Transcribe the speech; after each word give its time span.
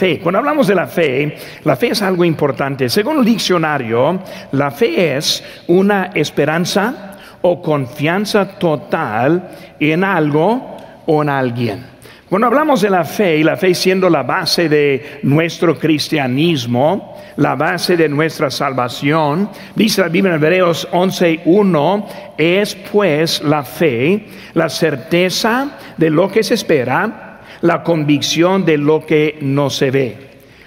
Fe. 0.00 0.18
Cuando 0.18 0.38
hablamos 0.38 0.66
de 0.66 0.74
la 0.74 0.86
fe, 0.86 1.36
la 1.62 1.76
fe 1.76 1.88
es 1.88 2.00
algo 2.00 2.24
importante. 2.24 2.88
Según 2.88 3.18
el 3.18 3.24
diccionario, 3.26 4.18
la 4.52 4.70
fe 4.70 5.14
es 5.18 5.44
una 5.66 6.12
esperanza 6.14 7.18
o 7.42 7.60
confianza 7.60 8.48
total 8.58 9.50
en 9.78 10.02
algo 10.02 10.78
o 11.04 11.20
en 11.20 11.28
alguien. 11.28 11.84
Cuando 12.30 12.46
hablamos 12.46 12.80
de 12.80 12.88
la 12.88 13.04
fe, 13.04 13.36
y 13.36 13.42
la 13.42 13.58
fe 13.58 13.74
siendo 13.74 14.08
la 14.08 14.22
base 14.22 14.70
de 14.70 15.20
nuestro 15.22 15.78
cristianismo, 15.78 17.18
la 17.36 17.54
base 17.54 17.94
de 17.94 18.08
nuestra 18.08 18.50
salvación, 18.50 19.50
dice 19.74 20.00
la 20.00 20.08
Biblia 20.08 20.34
en 20.34 20.42
Hebreos 20.42 20.88
11.1, 20.92 22.06
es 22.38 22.74
pues 22.74 23.42
la 23.42 23.62
fe, 23.64 24.28
la 24.54 24.70
certeza 24.70 25.76
de 25.98 26.08
lo 26.08 26.30
que 26.30 26.42
se 26.42 26.54
espera, 26.54 27.29
la 27.62 27.82
convicción 27.82 28.64
de 28.64 28.78
lo 28.78 29.04
que 29.04 29.38
no 29.40 29.70
se 29.70 29.90
ve. 29.90 30.16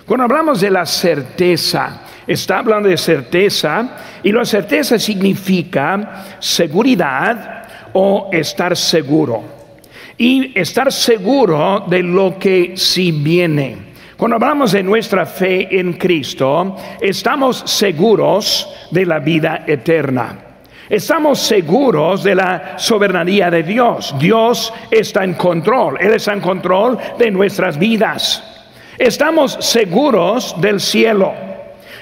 Cuando 0.05 0.25
hablamos 0.25 0.62
de 0.62 0.70
la 0.70 0.86
certeza, 0.86 2.01
está 2.28 2.60
hablando 2.60 2.89
de 2.89 2.97
certeza 2.97 3.97
y 4.21 4.32
la 4.32 4.46
certeza 4.46 5.00
significa 5.00 6.25
seguridad 6.39 7.64
o 7.93 8.29
estar 8.32 8.75
seguro. 8.75 9.43
Y 10.18 10.57
estar 10.60 10.92
seguro 10.92 11.86
de 11.87 12.04
lo 12.04 12.37
que 12.37 12.74
sí 12.75 13.12
viene. 13.12 13.93
Cuando 14.15 14.36
hablamos 14.36 14.71
de 14.71 14.84
nuestra 14.84 15.25
fe 15.25 15.79
en 15.79 15.93
Cristo, 15.93 16.78
estamos 17.01 17.64
seguros 17.65 18.70
de 18.92 19.06
la 19.06 19.20
vida 19.20 19.64
eterna. 19.65 20.53
Estamos 20.93 21.39
seguros 21.39 22.24
de 22.24 22.36
la 22.36 22.78
soberanía 22.78 23.50
de 23.50 23.64
Dios. 23.64 24.14
Dios 24.20 24.71
está 24.92 25.24
en 25.24 25.34
control. 25.34 25.97
Él 26.00 26.14
está 26.14 26.34
en 26.34 26.39
control 26.39 27.00
de 27.18 27.32
nuestras 27.32 27.79
vidas. 27.79 28.43
Estamos 28.96 29.57
seguros 29.60 30.54
del 30.61 30.79
cielo. 30.79 31.34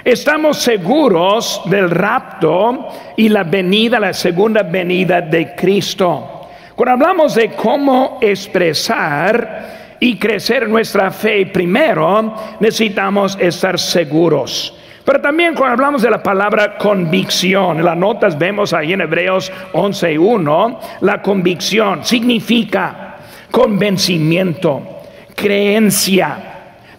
Estamos 0.04 0.58
seguros 0.58 1.62
del 1.68 1.90
rapto 1.90 2.90
y 3.16 3.30
la 3.30 3.46
venida, 3.46 3.98
la 3.98 4.12
segunda 4.12 4.62
venida 4.62 5.22
de 5.22 5.56
Cristo. 5.56 6.50
Cuando 6.76 7.06
hablamos 7.06 7.36
de 7.36 7.52
cómo 7.52 8.18
expresar 8.20 9.96
y 10.02 10.18
crecer 10.18 10.68
nuestra 10.68 11.12
fe, 11.12 11.46
primero 11.46 12.36
necesitamos 12.60 13.38
estar 13.40 13.80
seguros. 13.80 14.81
Pero 15.04 15.20
también 15.20 15.56
cuando 15.56 15.74
hablamos 15.74 16.02
de 16.02 16.12
la 16.12 16.22
palabra 16.22 16.78
convicción, 16.78 17.80
en 17.80 17.86
las 17.86 17.98
notas 17.98 18.38
vemos 18.38 18.72
ahí 18.74 18.94
en 18.94 19.02
Hebreos 19.02 19.52
11.1, 19.74 20.80
la 21.02 21.22
convicción 21.22 22.06
significa 22.06 23.18
convencimiento, 23.50 25.02
creencia, 25.36 26.38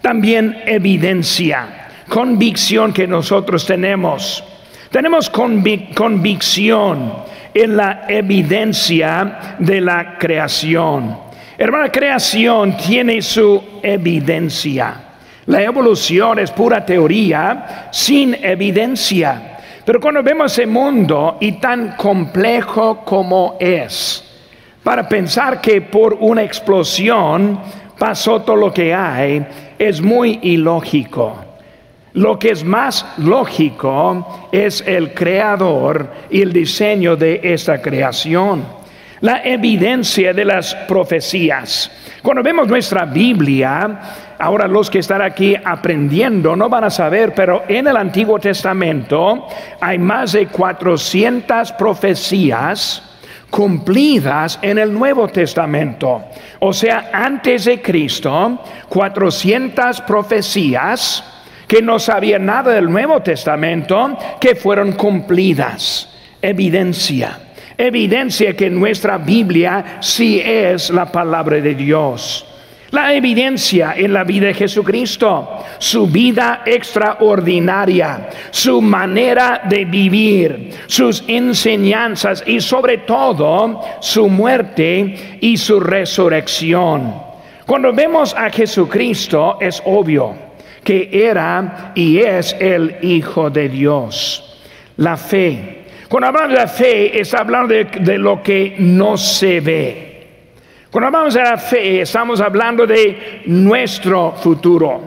también 0.01 0.63
evidencia, 0.65 1.87
convicción 2.09 2.91
que 2.91 3.07
nosotros 3.07 3.65
tenemos. 3.65 4.43
Tenemos 4.91 5.29
convicción 5.29 7.13
en 7.53 7.77
la 7.77 8.05
evidencia 8.07 9.55
de 9.59 9.81
la 9.81 10.17
creación. 10.17 11.17
Hermana, 11.57 11.91
creación 11.91 12.75
tiene 12.77 13.21
su 13.21 13.79
evidencia. 13.81 15.12
La 15.45 15.61
evolución 15.61 16.39
es 16.39 16.51
pura 16.51 16.85
teoría 16.85 17.89
sin 17.91 18.33
evidencia. 18.35 19.57
Pero 19.85 19.99
cuando 19.99 20.23
vemos 20.23 20.57
el 20.59 20.67
mundo 20.67 21.37
y 21.41 21.53
tan 21.53 21.97
complejo 21.97 23.03
como 23.03 23.57
es, 23.59 24.23
para 24.81 25.07
pensar 25.07 25.59
que 25.59 25.81
por 25.81 26.13
una 26.13 26.43
explosión 26.43 27.59
pasó 27.97 28.41
todo 28.41 28.55
lo 28.55 28.73
que 28.73 28.93
hay, 28.93 29.45
es 29.77 30.01
muy 30.01 30.39
ilógico. 30.43 31.35
Lo 32.13 32.37
que 32.37 32.51
es 32.51 32.63
más 32.63 33.05
lógico 33.17 34.47
es 34.51 34.83
el 34.85 35.13
creador 35.13 36.11
y 36.29 36.41
el 36.41 36.53
diseño 36.53 37.15
de 37.15 37.41
esta 37.43 37.81
creación. 37.81 38.63
La 39.21 39.41
evidencia 39.43 40.33
de 40.33 40.45
las 40.45 40.75
profecías. 40.87 41.89
Cuando 42.21 42.43
vemos 42.43 42.67
nuestra 42.67 43.05
Biblia, 43.05 43.99
Ahora 44.43 44.67
los 44.67 44.89
que 44.89 44.99
están 44.99 45.21
aquí 45.21 45.55
aprendiendo 45.55 46.53
no 46.53 46.67
van 46.67 46.83
a 46.83 46.89
saber, 46.89 47.33
pero 47.33 47.63
en 47.65 47.87
el 47.87 47.95
Antiguo 47.95 48.39
Testamento 48.39 49.47
hay 49.79 49.97
más 49.97 50.33
de 50.33 50.47
400 50.47 51.71
profecías 51.71 53.01
cumplidas 53.49 54.59
en 54.61 54.79
el 54.79 54.91
Nuevo 54.91 55.29
Testamento. 55.29 56.25
O 56.59 56.73
sea, 56.73 57.09
antes 57.13 57.63
de 57.63 57.81
Cristo, 57.81 58.59
400 58.89 60.01
profecías 60.01 61.23
que 61.65 61.81
no 61.81 61.97
sabían 61.97 62.45
nada 62.45 62.73
del 62.73 62.91
Nuevo 62.91 63.21
Testamento 63.21 64.17
que 64.41 64.55
fueron 64.55 64.91
cumplidas. 64.91 66.09
Evidencia. 66.41 67.39
Evidencia 67.77 68.57
que 68.57 68.69
nuestra 68.69 69.17
Biblia 69.19 69.99
sí 70.01 70.41
es 70.43 70.89
la 70.89 71.09
palabra 71.09 71.61
de 71.61 71.75
Dios. 71.75 72.52
La 72.93 73.11
evidencia 73.11 73.95
en 73.97 74.13
la 74.13 74.23
vida 74.23 74.45
de 74.45 74.53
Jesucristo, 74.53 75.65
su 75.79 76.05
vida 76.05 76.61
extraordinaria, 76.63 78.29
su 78.51 78.83
manera 78.83 79.63
de 79.67 79.83
vivir, 79.83 80.69
sus 80.85 81.23
enseñanzas 81.27 82.43
y 82.45 82.61
sobre 82.61 82.99
todo 82.99 83.81
su 83.99 84.29
muerte 84.29 85.39
y 85.41 85.57
su 85.57 85.79
resurrección. 85.79 87.15
Cuando 87.65 87.91
vemos 87.93 88.35
a 88.35 88.51
Jesucristo 88.51 89.57
es 89.59 89.81
obvio 89.85 90.35
que 90.83 91.09
era 91.11 91.93
y 91.95 92.19
es 92.19 92.55
el 92.59 92.97
Hijo 93.01 93.49
de 93.49 93.69
Dios. 93.69 94.61
La 94.97 95.17
fe. 95.17 95.85
Cuando 96.07 96.27
hablamos 96.27 96.51
de 96.51 96.57
la 96.57 96.67
fe, 96.67 97.19
está 97.19 97.39
hablando 97.39 97.73
de, 97.73 97.85
de 97.85 98.19
lo 98.19 98.43
que 98.43 98.75
no 98.77 99.17
se 99.17 99.61
ve. 99.61 100.12
Cuando 100.93 101.07
hablamos 101.07 101.33
de 101.33 101.41
la 101.41 101.57
fe, 101.57 102.01
estamos 102.01 102.39
hablando 102.39 102.85
de 102.85 103.41
nuestro 103.47 104.33
futuro, 104.33 105.01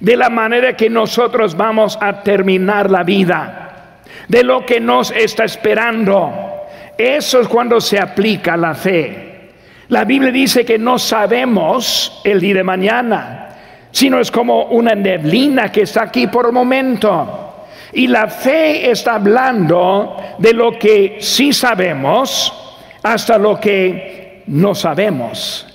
de 0.00 0.16
la 0.16 0.28
manera 0.28 0.76
que 0.76 0.90
nosotros 0.90 1.56
vamos 1.56 1.96
a 2.00 2.20
terminar 2.20 2.90
la 2.90 3.04
vida, 3.04 4.00
de 4.26 4.42
lo 4.42 4.66
que 4.66 4.80
nos 4.80 5.12
está 5.12 5.44
esperando. 5.44 6.32
Eso 6.98 7.40
es 7.40 7.46
cuando 7.46 7.80
se 7.80 7.96
aplica 7.96 8.56
la 8.56 8.74
fe. 8.74 9.50
La 9.86 10.04
Biblia 10.04 10.32
dice 10.32 10.64
que 10.64 10.80
no 10.80 10.98
sabemos 10.98 12.20
el 12.24 12.40
día 12.40 12.54
de 12.54 12.64
mañana, 12.64 13.50
sino 13.92 14.18
es 14.18 14.32
como 14.32 14.64
una 14.64 14.96
neblina 14.96 15.70
que 15.70 15.82
está 15.82 16.02
aquí 16.02 16.26
por 16.26 16.48
un 16.48 16.54
momento. 16.54 17.66
Y 17.92 18.08
la 18.08 18.26
fe 18.26 18.90
está 18.90 19.14
hablando 19.14 20.16
de 20.38 20.52
lo 20.52 20.76
que 20.76 21.18
sí 21.20 21.52
sabemos 21.52 22.52
hasta 23.00 23.38
lo 23.38 23.60
que 23.60 24.23
no 24.46 24.74
sabemos. 24.74 25.66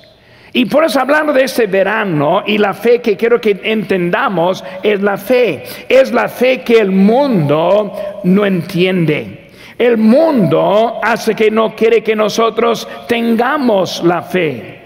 Y 0.51 0.65
por 0.65 0.83
eso 0.83 0.99
hablando 0.99 1.31
de 1.31 1.43
este 1.43 1.67
verano 1.67 2.43
y 2.45 2.57
la 2.57 2.73
fe 2.73 3.01
que 3.01 3.15
quiero 3.15 3.39
que 3.39 3.59
entendamos 3.63 4.63
es 4.81 5.01
la 5.01 5.17
fe. 5.17 5.63
Es 5.87 6.11
la 6.11 6.27
fe 6.27 6.61
que 6.61 6.79
el 6.79 6.91
mundo 6.91 7.93
no 8.23 8.45
entiende. 8.45 9.49
El 9.77 9.97
mundo 9.97 10.99
hace 11.01 11.35
que 11.35 11.51
no 11.51 11.75
quiere 11.75 12.03
que 12.03 12.15
nosotros 12.15 12.87
tengamos 13.07 14.03
la 14.03 14.21
fe. 14.23 14.79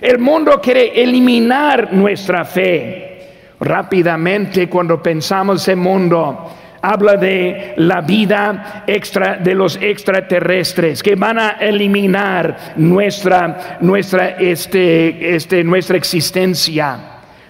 El 0.00 0.18
mundo 0.18 0.60
quiere 0.60 1.00
eliminar 1.00 1.92
nuestra 1.92 2.44
fe. 2.44 3.06
Rápidamente 3.60 4.68
cuando 4.70 5.02
pensamos 5.02 5.68
en 5.68 5.78
mundo, 5.78 6.50
habla 6.82 7.16
de 7.16 7.74
la 7.76 8.00
vida 8.00 8.84
extra 8.86 9.36
de 9.36 9.54
los 9.54 9.76
extraterrestres 9.76 11.02
que 11.02 11.14
van 11.14 11.38
a 11.38 11.50
eliminar 11.60 12.74
nuestra 12.76 13.78
nuestra 13.80 14.30
este, 14.30 15.34
este 15.34 15.62
nuestra 15.64 15.96
existencia. 15.96 16.98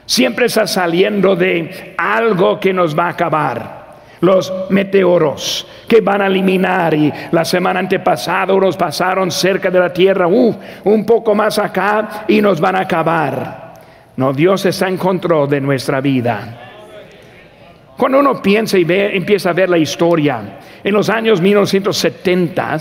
Siempre 0.06 0.46
está 0.46 0.66
saliendo 0.66 1.36
de 1.36 1.94
algo 1.96 2.58
que 2.58 2.72
nos 2.72 2.98
va 2.98 3.06
a 3.06 3.10
acabar. 3.10 3.80
Los 4.20 4.52
meteoros 4.68 5.66
que 5.88 6.02
van 6.02 6.20
a 6.20 6.26
eliminar 6.26 6.92
y 6.92 7.10
la 7.30 7.44
semana 7.44 7.80
antepasada 7.80 8.52
unos 8.52 8.76
pasaron 8.76 9.30
cerca 9.30 9.70
de 9.70 9.78
la 9.78 9.92
tierra, 9.92 10.26
un 10.26 11.06
poco 11.06 11.34
más 11.34 11.58
acá 11.58 12.24
y 12.28 12.42
nos 12.42 12.60
van 12.60 12.76
a 12.76 12.80
acabar. 12.80 13.74
No, 14.16 14.34
Dios 14.34 14.66
está 14.66 14.88
en 14.88 14.98
control 14.98 15.48
de 15.48 15.60
nuestra 15.62 16.02
vida. 16.02 16.69
Cuando 18.00 18.18
uno 18.18 18.40
piensa 18.40 18.78
y 18.78 18.84
ve, 18.84 19.14
empieza 19.14 19.50
a 19.50 19.52
ver 19.52 19.68
la 19.68 19.76
historia, 19.76 20.58
en 20.82 20.94
los 20.94 21.10
años 21.10 21.38
1970, 21.38 22.78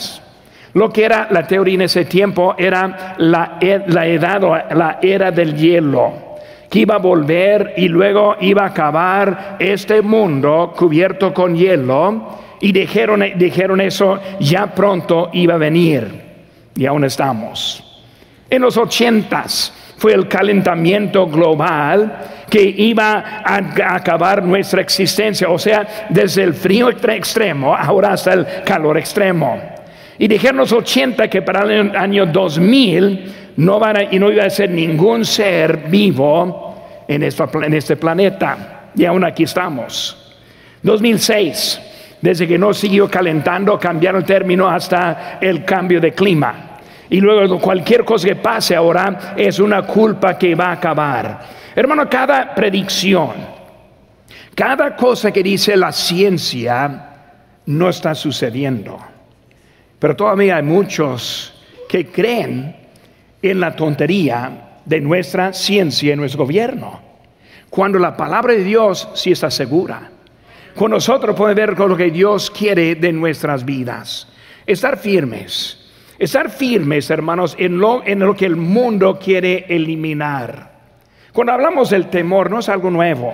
lo 0.76 0.90
que 0.94 1.04
era 1.04 1.28
la 1.30 1.46
teoría 1.46 1.76
en 1.76 1.82
ese 1.82 2.06
tiempo 2.06 2.56
era 2.58 3.16
la, 3.18 3.60
la 3.88 4.08
edad 4.08 4.44
o 4.46 4.56
la 4.56 4.98
era 5.02 5.30
del 5.30 5.58
hielo, 5.58 6.14
que 6.70 6.80
iba 6.80 6.96
a 6.96 7.00
volver 7.00 7.74
y 7.76 7.90
luego 7.90 8.38
iba 8.40 8.64
a 8.64 8.68
acabar 8.68 9.58
este 9.60 10.02
mundo 10.02 10.74
cubierto 10.74 11.34
con 11.34 11.54
hielo, 11.54 12.40
y 12.62 12.72
dijeron, 12.72 13.22
dijeron 13.36 13.82
eso, 13.82 14.22
ya 14.40 14.74
pronto 14.74 15.32
iba 15.34 15.56
a 15.56 15.58
venir, 15.58 16.08
y 16.78 16.86
aún 16.86 17.04
estamos. 17.04 17.84
En 18.50 18.62
los 18.62 18.78
ochentas 18.78 19.74
fue 19.98 20.14
el 20.14 20.30
calentamiento 20.30 21.28
global 21.28 22.39
que 22.50 22.62
iba 22.62 23.42
a 23.44 23.96
acabar 23.96 24.44
nuestra 24.44 24.82
existencia, 24.82 25.50
o 25.50 25.60
sea, 25.60 26.08
desde 26.10 26.44
el 26.44 26.54
frío 26.54 26.90
extremo 26.90 27.76
ahora 27.76 28.14
hasta 28.14 28.34
el 28.34 28.48
calor 28.66 28.98
extremo. 28.98 29.62
Y 30.18 30.28
dijeron 30.28 30.58
los 30.58 30.72
80 30.74 31.30
que 31.30 31.42
para 31.42 31.64
el 31.64 31.96
año 31.96 32.26
2000 32.26 33.54
no, 33.58 33.82
y 34.12 34.20
no 34.20 34.32
iba 34.32 34.44
a 34.44 34.50
ser 34.50 34.70
ningún 34.70 35.26
ser 35.26 35.86
vivo 35.88 37.04
en, 37.08 37.24
en 37.24 37.74
este 37.74 37.96
planeta. 37.96 38.90
Y 38.96 39.06
aún 39.06 39.24
aquí 39.24 39.44
estamos. 39.44 40.36
2006, 40.82 41.80
desde 42.22 42.48
que 42.48 42.58
no 42.58 42.74
siguió 42.74 43.10
calentando, 43.10 43.80
cambiaron 43.80 44.22
el 44.22 44.28
término 44.28 44.68
hasta 44.68 45.38
el 45.42 45.64
cambio 45.64 46.02
de 46.02 46.14
clima. 46.14 46.70
Y 47.10 47.20
luego 47.20 47.60
cualquier 47.60 48.06
cosa 48.06 48.28
que 48.28 48.36
pase 48.36 48.76
ahora 48.76 49.34
es 49.36 49.60
una 49.60 49.84
culpa 49.84 50.38
que 50.38 50.54
va 50.54 50.68
a 50.68 50.72
acabar. 50.74 51.59
Hermano, 51.76 52.10
cada 52.10 52.54
predicción, 52.54 53.32
cada 54.56 54.96
cosa 54.96 55.32
que 55.32 55.44
dice 55.44 55.76
la 55.78 55.92
ciencia 55.92 57.10
no 57.66 57.90
está 57.90 58.16
sucediendo. 58.16 59.00
Pero 60.00 60.16
todavía 60.16 60.58
hay 60.58 60.64
muchos 60.64 61.54
que 61.88 62.08
creen 62.08 62.76
en 63.42 63.60
la 63.60 63.76
tontería 63.76 64.80
de 64.86 65.02
nuestra 65.02 65.54
ciencia 65.54 66.14
y 66.14 66.18
nuestro 66.18 66.46
gobierno. 66.46 67.02
Cuando 67.70 68.00
la 68.00 68.18
palabra 68.18 68.54
de 68.54 68.64
Dios 68.64 69.10
sí 69.14 69.32
está 69.32 69.52
segura. 69.52 70.10
Con 70.76 70.92
nosotros 70.92 71.36
podemos 71.36 71.56
ver 71.56 71.76
con 71.76 71.90
lo 71.90 71.98
que 71.98 72.10
Dios 72.10 72.50
quiere 72.50 72.96
de 72.96 73.12
nuestras 73.12 73.66
vidas. 73.66 74.28
Estar 74.66 74.98
firmes 74.98 75.80
Estar 76.20 76.50
firmes, 76.50 77.10
hermanos, 77.10 77.56
en 77.58 77.80
lo, 77.80 78.06
en 78.06 78.20
lo 78.20 78.36
que 78.36 78.46
el 78.46 78.58
mundo 78.58 79.18
quiere 79.18 79.66
eliminar. 79.70 80.79
Cuando 81.34 81.54
hablamos 81.54 81.90
del 81.90 82.08
temor, 82.08 82.50
no 82.50 82.60
es 82.60 82.70
algo 82.70 82.90
nuevo. 82.90 83.34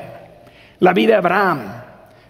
La 0.80 0.94
vida 0.94 1.14
de 1.14 1.18
Abraham 1.18 1.60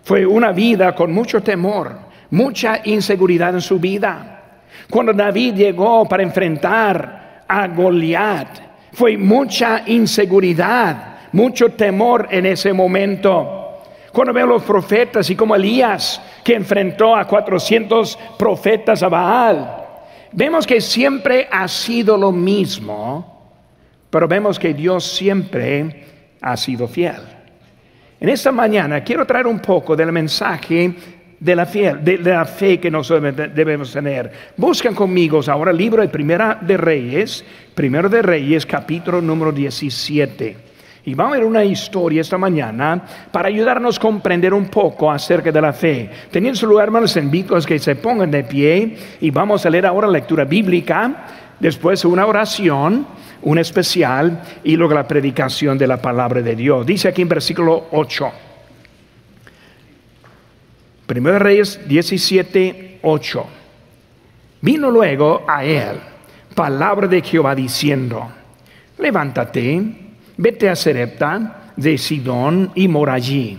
fue 0.04 0.26
una 0.26 0.52
vida 0.52 0.94
con 0.94 1.12
mucho 1.12 1.42
temor, 1.42 1.98
mucha 2.32 2.82
inseguridad 2.84 3.54
en 3.54 3.62
su 3.62 3.80
vida. 3.80 4.42
Cuando 4.90 5.14
David 5.14 5.56
llegó 5.56 6.08
para 6.08 6.24
enfrentar 6.24 7.44
a 7.48 7.68
Goliat, 7.68 8.48
fue 8.94 9.18
mucha 9.18 9.84
inseguridad, 9.88 11.18
mucho 11.32 11.70
temor 11.70 12.28
en 12.30 12.46
ese 12.46 12.72
momento. 12.72 13.82
Cuando 14.12 14.32
veo 14.32 14.46
los 14.46 14.64
profetas 14.64 15.30
y 15.30 15.36
como 15.36 15.56
Elías, 15.56 16.22
que 16.44 16.56
enfrentó 16.56 17.16
a 17.16 17.26
400 17.26 18.18
profetas 18.38 19.04
a 19.04 19.10
Baal, 19.10 19.86
Vemos 20.38 20.68
que 20.68 20.82
siempre 20.82 21.48
ha 21.50 21.66
sido 21.70 22.18
lo 22.18 22.30
mismo, 22.34 23.35
pero 24.16 24.30
vemos 24.30 24.58
que 24.58 24.74
Dios 24.74 25.04
siempre 25.04 26.06
ha 26.40 26.56
sido 26.56 26.88
fiel. 26.88 27.20
En 28.18 28.30
esta 28.30 28.50
mañana 28.50 29.04
quiero 29.04 29.26
traer 29.26 29.46
un 29.46 29.60
poco 29.60 29.94
del 29.94 30.10
mensaje 30.14 30.96
de 31.38 31.54
la, 31.54 31.66
fe 32.46 32.80
que 32.80 32.90
nosotros 32.90 33.36
debemos 33.54 33.92
tener. 33.92 34.32
Buscan 34.56 34.96
conmigo 34.96 35.42
ahora 35.46 35.72
el 35.72 35.78
libro 35.78 36.02
de 36.02 36.08
Primera 36.08 36.58
de 36.62 36.78
Reyes, 36.78 37.44
Primero 37.76 38.08
de 38.08 38.22
Reyes, 38.22 38.66
capítulo 38.66 39.20
número 39.22 39.52
17. 39.52 40.56
Y 41.04 41.14
vamos 41.14 41.34
a 41.34 41.40
ver 41.40 41.46
una 41.46 41.66
historia 41.66 42.22
esta 42.22 42.38
mañana 42.38 43.04
para 43.34 43.50
ayudarnos 43.50 43.98
a 43.98 44.02
comprender 44.02 44.54
un 44.54 44.68
poco 44.68 45.12
acerca 45.12 45.52
de 45.52 45.62
la 45.62 45.74
fe. 45.74 46.10
Teniendo 46.32 46.58
su 46.58 46.68
lugar, 46.68 46.86
hermanos, 46.86 47.18
invito 47.18 47.54
a 47.54 47.60
que 47.60 47.80
se 47.80 47.98
pongan 47.98 48.32
de 48.32 48.46
pie 48.46 48.96
y 49.20 49.30
vamos 49.30 49.66
a 49.66 49.70
leer 49.70 49.86
ahora 49.86 50.08
lectura 50.08 50.46
bíblica, 50.46 51.26
después 51.60 52.06
una 52.06 52.26
oración, 52.26 53.06
un 53.42 53.58
especial 53.58 54.42
y 54.64 54.76
luego 54.76 54.94
la 54.94 55.08
predicación 55.08 55.78
de 55.78 55.88
la 55.88 56.02
palabra 56.02 56.42
de 56.42 56.56
Dios. 56.56 56.86
Dice 56.86 57.08
aquí 57.08 57.22
en 57.22 57.30
versículo 57.30 57.88
8. 57.92 58.32
Primero 61.06 61.40
Reyes 61.40 61.80
17, 61.88 63.00
8. 63.04 63.46
Vino 64.62 64.90
luego 64.90 65.46
a 65.48 65.64
él 65.64 66.00
palabra 66.56 67.08
de 67.08 67.22
Jehová 67.22 67.54
diciendo, 67.54 68.32
levántate 68.98 70.06
vete 70.38 70.70
a 70.70 70.76
Serepta 70.76 71.72
de 71.76 71.98
Sidón 71.98 72.72
y 72.76 72.88
mora 72.88 73.14
allí. 73.14 73.58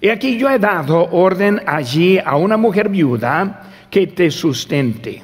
Y 0.00 0.08
aquí 0.08 0.38
yo 0.38 0.48
he 0.48 0.58
dado 0.58 1.10
orden 1.12 1.60
allí 1.66 2.18
a 2.18 2.36
una 2.36 2.56
mujer 2.56 2.88
viuda 2.88 3.62
que 3.90 4.06
te 4.06 4.30
sustente. 4.30 5.22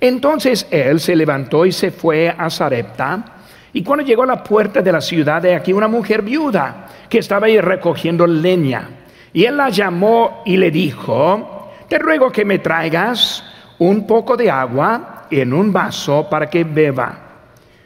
Entonces 0.00 0.66
él 0.70 1.00
se 1.00 1.16
levantó 1.16 1.64
y 1.64 1.72
se 1.72 1.90
fue 1.90 2.28
a 2.28 2.50
Sarepta. 2.50 3.24
Y 3.72 3.82
cuando 3.82 4.04
llegó 4.04 4.22
a 4.22 4.26
la 4.26 4.42
puerta 4.42 4.80
de 4.80 4.92
la 4.92 5.00
ciudad, 5.00 5.42
de 5.42 5.54
aquí 5.54 5.72
una 5.72 5.88
mujer 5.88 6.22
viuda 6.22 6.86
que 7.08 7.18
estaba 7.18 7.46
ahí 7.46 7.60
recogiendo 7.60 8.26
leña. 8.26 8.88
Y 9.32 9.44
él 9.44 9.56
la 9.56 9.68
llamó 9.68 10.42
y 10.46 10.56
le 10.56 10.70
dijo, 10.70 11.72
te 11.88 11.98
ruego 11.98 12.30
que 12.30 12.44
me 12.44 12.58
traigas 12.58 13.44
un 13.78 14.06
poco 14.06 14.36
de 14.36 14.50
agua 14.50 15.26
en 15.30 15.52
un 15.52 15.72
vaso 15.72 16.28
para 16.30 16.48
que 16.48 16.64
beba. 16.64 17.18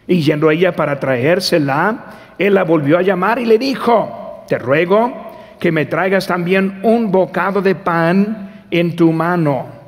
Y 0.07 0.23
yendo 0.23 0.51
ella 0.51 0.73
para 0.73 0.99
traérsela, 0.99 2.05
él 2.39 2.55
la 2.55 2.65
volvió 2.65 2.99
a 2.99 3.03
llamar 3.03 3.39
y 3.39 3.47
le 3.47 3.59
dijo, 3.59 4.45
te 4.49 4.59
ruego 4.59 5.31
que 5.59 5.73
me 5.73 5.87
traigas 5.87 6.27
también 6.27 6.81
un 6.83 7.11
bocado 7.11 7.61
de 7.61 7.75
pan 7.75 8.65
en 8.71 8.97
tu 8.97 9.13
mano. 9.13 9.80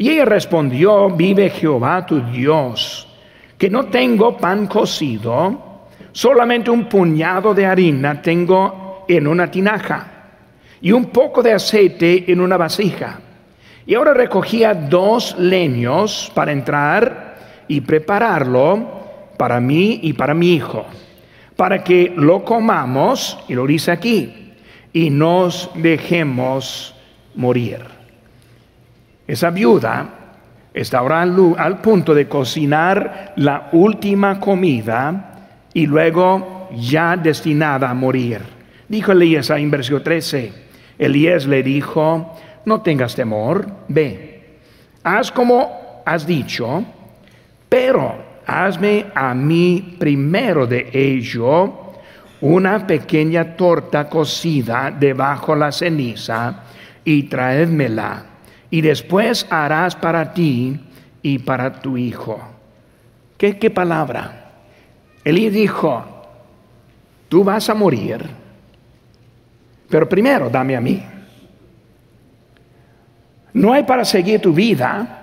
Y 0.00 0.08
ella 0.08 0.24
respondió, 0.24 1.10
vive 1.10 1.50
Jehová 1.50 2.06
tu 2.06 2.22
Dios, 2.22 3.06
que 3.58 3.68
no 3.68 3.84
tengo 3.84 4.36
pan 4.38 4.66
cocido, 4.66 5.88
solamente 6.10 6.70
un 6.70 6.88
puñado 6.88 7.52
de 7.52 7.66
harina 7.66 8.22
tengo 8.22 9.04
en 9.06 9.26
una 9.26 9.50
tinaja 9.50 10.10
y 10.80 10.92
un 10.92 11.10
poco 11.10 11.42
de 11.42 11.52
aceite 11.52 12.32
en 12.32 12.40
una 12.40 12.56
vasija. 12.56 13.20
Y 13.84 13.94
ahora 13.94 14.14
recogía 14.14 14.72
dos 14.72 15.36
leños 15.38 16.32
para 16.34 16.52
entrar 16.52 17.36
y 17.68 17.82
prepararlo 17.82 19.02
para 19.36 19.60
mí 19.60 20.00
y 20.02 20.14
para 20.14 20.32
mi 20.32 20.54
hijo 20.54 20.86
para 21.60 21.84
que 21.84 22.10
lo 22.16 22.42
comamos, 22.42 23.36
y 23.46 23.52
lo 23.52 23.66
dice 23.66 23.90
aquí, 23.90 24.54
y 24.94 25.10
nos 25.10 25.68
dejemos 25.74 26.94
morir. 27.34 27.99
Esa 29.30 29.50
viuda 29.50 30.08
está 30.74 30.98
ahora 30.98 31.22
al, 31.22 31.80
punto 31.80 32.12
de 32.12 32.26
cocinar 32.26 33.32
la 33.36 33.68
última 33.70 34.40
comida 34.40 35.34
y 35.72 35.86
luego 35.86 36.68
ya 36.74 37.16
destinada 37.16 37.90
a 37.90 37.94
morir. 37.94 38.40
Dijo 38.88 39.12
Elías 39.12 39.48
en 39.50 39.70
versículo 39.70 40.02
13, 40.02 40.52
Elías 40.98 41.46
le 41.46 41.62
dijo, 41.62 42.36
no 42.64 42.80
tengas 42.80 43.14
temor, 43.14 43.68
ve, 43.86 44.58
haz 45.04 45.30
como 45.30 46.02
has 46.04 46.26
dicho, 46.26 46.84
pero 47.68 48.16
hazme 48.44 49.06
a 49.14 49.32
mí 49.32 49.94
primero 49.96 50.66
de 50.66 50.90
ello 50.92 51.92
una 52.40 52.84
pequeña 52.84 53.54
torta 53.54 54.08
cocida 54.08 54.90
debajo 54.90 55.54
la 55.54 55.70
ceniza 55.70 56.64
y 57.04 57.22
traédmela. 57.22 58.29
Y 58.70 58.80
después 58.80 59.46
harás 59.50 59.96
para 59.96 60.32
ti 60.32 60.80
y 61.22 61.38
para 61.40 61.80
tu 61.80 61.96
hijo. 61.96 62.40
¿Qué, 63.36 63.58
qué 63.58 63.70
palabra? 63.70 64.52
Elí 65.24 65.50
dijo, 65.50 66.04
tú 67.28 67.42
vas 67.44 67.68
a 67.68 67.74
morir, 67.74 68.24
pero 69.88 70.08
primero 70.08 70.48
dame 70.48 70.76
a 70.76 70.80
mí. 70.80 71.02
No 73.52 73.72
hay 73.72 73.82
para 73.82 74.04
seguir 74.04 74.40
tu 74.40 74.52
vida 74.52 75.20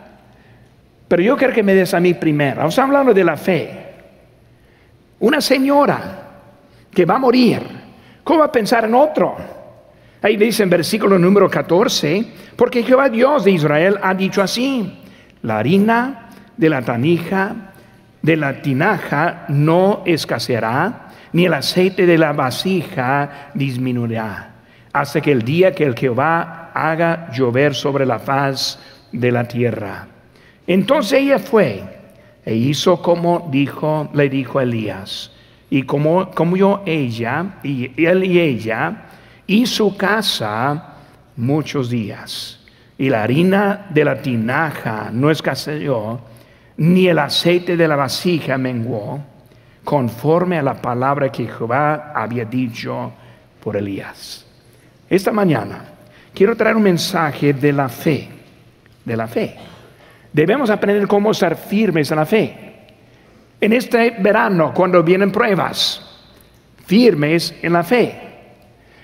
pero 1.07 1.23
yo 1.23 1.37
quiero 1.37 1.53
que 1.53 1.63
me 1.63 1.73
des 1.73 1.93
a 1.93 1.99
mí 1.99 2.13
primero. 2.13 2.67
Estamos 2.67 2.79
hablando 2.79 3.13
de 3.13 3.23
la 3.23 3.37
fe. 3.37 3.85
Una 5.19 5.39
señora 5.41 5.99
que 6.91 7.05
va 7.05 7.15
a 7.15 7.19
morir, 7.19 7.61
¿cómo 8.23 8.39
va 8.39 8.45
a 8.45 8.51
pensar 8.51 8.85
en 8.85 8.93
otro? 8.93 9.35
Ahí 10.27 10.35
dice 10.35 10.61
en 10.61 10.69
versículo 10.69 11.17
número 11.17 11.49
14, 11.49 12.25
porque 12.57 12.83
Jehová 12.83 13.07
Dios 13.07 13.45
de 13.45 13.51
Israel 13.51 13.97
ha 14.03 14.13
dicho 14.13 14.41
así, 14.41 14.99
la 15.41 15.59
harina 15.59 16.31
de 16.57 16.67
la 16.67 16.81
tanija, 16.81 17.71
de 18.21 18.35
la 18.35 18.61
tinaja 18.61 19.45
no 19.47 20.03
escaseará, 20.05 21.11
ni 21.31 21.45
el 21.45 21.53
aceite 21.53 22.05
de 22.05 22.17
la 22.17 22.33
vasija 22.33 23.51
disminuirá, 23.53 24.55
hasta 24.91 25.21
que 25.21 25.31
el 25.31 25.43
día 25.43 25.73
que 25.73 25.85
el 25.85 25.95
Jehová 25.95 26.71
haga 26.73 27.31
llover 27.31 27.73
sobre 27.73 28.05
la 28.05 28.19
faz 28.19 28.79
de 29.13 29.31
la 29.31 29.47
tierra. 29.47 30.09
Entonces 30.67 31.21
ella 31.21 31.39
fue 31.39 31.83
e 32.43 32.53
hizo 32.53 33.01
como 33.01 33.47
dijo, 33.49 34.09
le 34.13 34.27
dijo 34.27 34.59
Elías. 34.59 35.31
Y 35.69 35.83
como, 35.83 36.31
como 36.31 36.57
yo 36.57 36.83
ella, 36.85 37.59
y 37.63 37.91
él 38.05 38.25
y 38.25 38.41
ella, 38.41 39.06
y 39.47 39.65
su 39.65 39.95
casa 39.95 40.95
muchos 41.37 41.89
días. 41.89 42.59
Y 42.97 43.09
la 43.09 43.23
harina 43.23 43.87
de 43.89 44.03
la 44.03 44.21
tinaja 44.21 45.09
no 45.11 45.31
escaseó, 45.31 46.19
ni 46.77 47.07
el 47.07 47.17
aceite 47.17 47.77
de 47.77 47.87
la 47.87 47.95
vasija 47.95 48.57
menguó, 48.57 49.19
conforme 49.83 50.57
a 50.57 50.63
la 50.63 50.75
palabra 50.75 51.31
que 51.31 51.47
Jehová 51.47 52.11
había 52.13 52.45
dicho 52.45 53.13
por 53.63 53.77
Elías. 53.77 54.45
Esta 55.09 55.31
mañana 55.31 55.85
quiero 56.33 56.55
traer 56.55 56.75
un 56.75 56.83
mensaje 56.83 57.53
de 57.53 57.71
la 57.71 57.87
fe, 57.87 58.27
de 59.05 59.17
la 59.17 59.27
fe. 59.27 59.55
Debemos 60.33 60.69
aprender 60.69 61.07
cómo 61.07 61.31
estar 61.31 61.55
firmes 61.55 62.11
en 62.11 62.17
la 62.17 62.25
fe. 62.25 62.57
En 63.59 63.73
este 63.73 64.11
verano, 64.19 64.73
cuando 64.73 65.01
vienen 65.01 65.31
pruebas, 65.31 66.01
firmes 66.85 67.55
en 67.61 67.73
la 67.73 67.83
fe. 67.83 68.26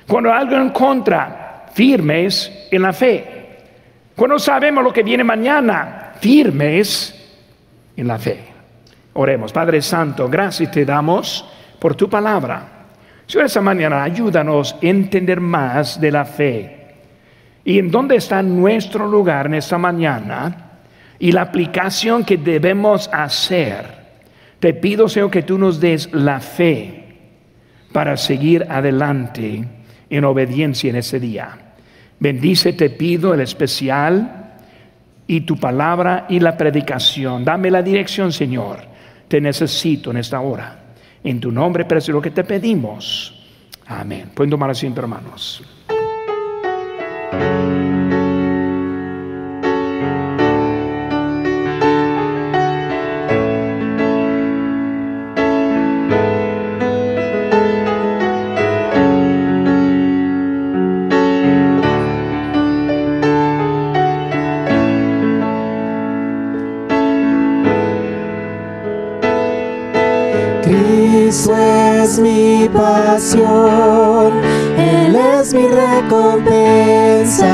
Cuando 0.08 0.34
algo 0.34 0.56
en 0.56 0.70
contra, 0.70 1.66
firmes 1.74 2.68
en 2.72 2.82
la 2.82 2.94
fe. 2.94 3.26
Cuando 4.16 4.38
sabemos 4.38 4.84
lo 4.84 4.94
que 4.94 5.04
viene 5.04 5.24
mañana, 5.24 6.14
firmes 6.20 7.14
en 7.96 8.08
la 8.08 8.18
fe. 8.18 8.40
Oremos, 9.14 9.52
Padre 9.52 9.82
Santo, 9.82 10.28
gracias 10.30 10.72
te 10.72 10.86
damos 10.86 11.46
por 11.80 11.96
tu 11.96 12.10
palabra. 12.10 12.70
Señor, 13.26 13.46
esta 13.46 13.62
mañana 13.62 14.04
ayúdanos 14.04 14.74
a 14.74 14.78
entender 14.82 15.40
más 15.40 16.00
de 16.00 16.12
la 16.12 16.26
fe 16.26 16.84
y 17.64 17.80
en 17.80 17.90
dónde 17.90 18.18
está 18.18 18.42
nuestro 18.44 19.08
lugar 19.08 19.46
en 19.46 19.56
esta 19.56 19.78
mañana 19.78 20.72
y 21.18 21.32
la 21.32 21.44
aplicación 21.44 22.26
que 22.26 22.38
debemos 22.38 23.10
hacer. 23.14 24.04
Te 24.60 24.74
pido, 24.74 25.08
Señor, 25.08 25.32
que 25.32 25.44
tú 25.44 25.58
nos 25.58 25.80
des 25.80 26.12
la 26.14 26.40
fe 26.40 27.04
para 27.92 28.18
seguir 28.18 28.66
adelante 28.70 29.64
en 30.10 30.26
obediencia 30.26 30.90
en 30.90 30.98
ese 30.98 31.20
día. 31.20 31.58
Bendice, 32.20 32.74
te 32.74 32.90
pido, 32.90 33.34
el 33.34 33.42
especial 33.42 34.54
y 35.28 35.42
tu 35.42 35.58
palabra 35.58 36.26
y 36.30 36.40
la 36.40 36.58
predicación. 36.58 37.44
Dame 37.44 37.72
la 37.72 37.82
dirección, 37.82 38.32
Señor. 38.32 38.80
Te 39.28 39.42
necesito 39.42 40.12
en 40.12 40.18
esta 40.18 40.40
hora. 40.40 40.80
En 41.24 41.40
tu 41.40 41.52
nombre, 41.52 41.86
pero 41.86 42.00
es 42.00 42.10
lo 42.10 42.22
que 42.22 42.32
te 42.32 42.44
pedimos. 42.44 43.44
Amén. 43.88 44.32
Pueden 44.34 44.52
tomar 44.52 44.70
asiento, 44.70 45.02
hermanos. 45.02 45.64
Él 73.16 73.22
es 75.16 75.54
mi 75.54 75.68
recompensa. 75.68 77.46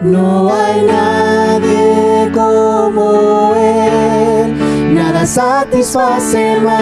No 0.00 0.50
hay 0.50 0.86
nadie 0.86 2.30
como 2.32 3.54
Él, 3.54 4.94
nada 4.94 5.26
satisface 5.26 6.58
más. 6.60 6.78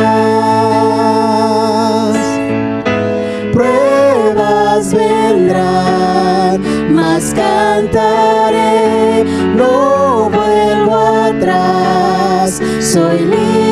Pruebas 3.52 4.94
vendrán, 4.94 6.94
más 6.94 7.34
cantaré, 7.34 9.24
no 9.56 10.30
vuelvo 10.30 10.96
atrás, 10.96 12.62
soy 12.78 13.18
libre. 13.18 13.63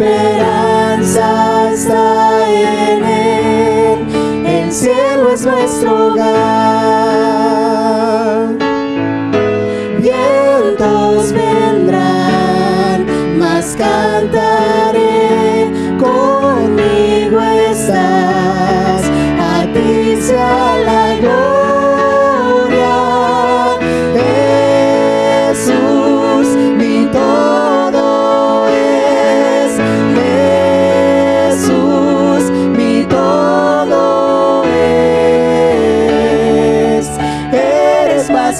Esperanza 0.00 1.72
está 1.72 2.48
en 2.48 3.04
él, 3.04 4.46
el 4.46 4.72
cielo 4.72 5.32
es 5.32 5.44
nuestro 5.44 6.12
hogar. 6.12 6.57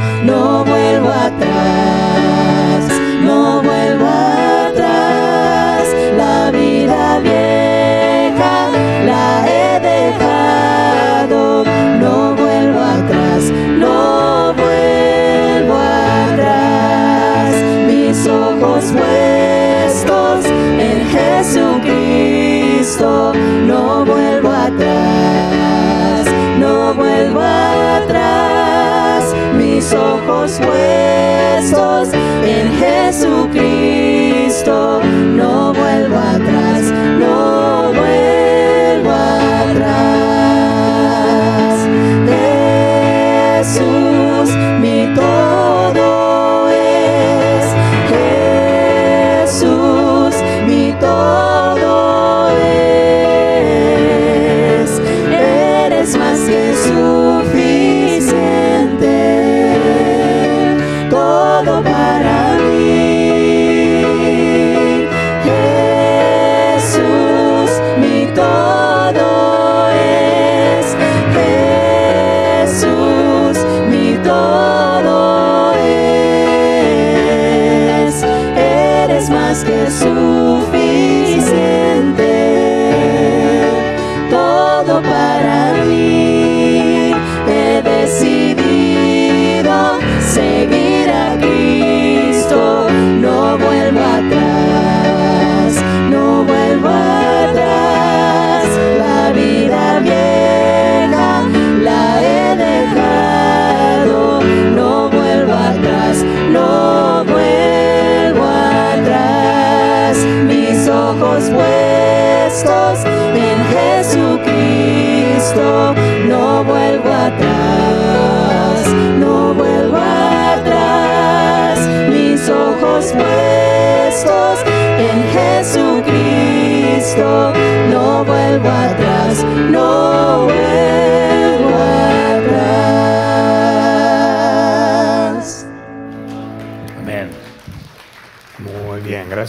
ojos 30.51 30.59
puestos 30.59 32.09
en 32.43 32.73
Jesucristo, 32.79 33.50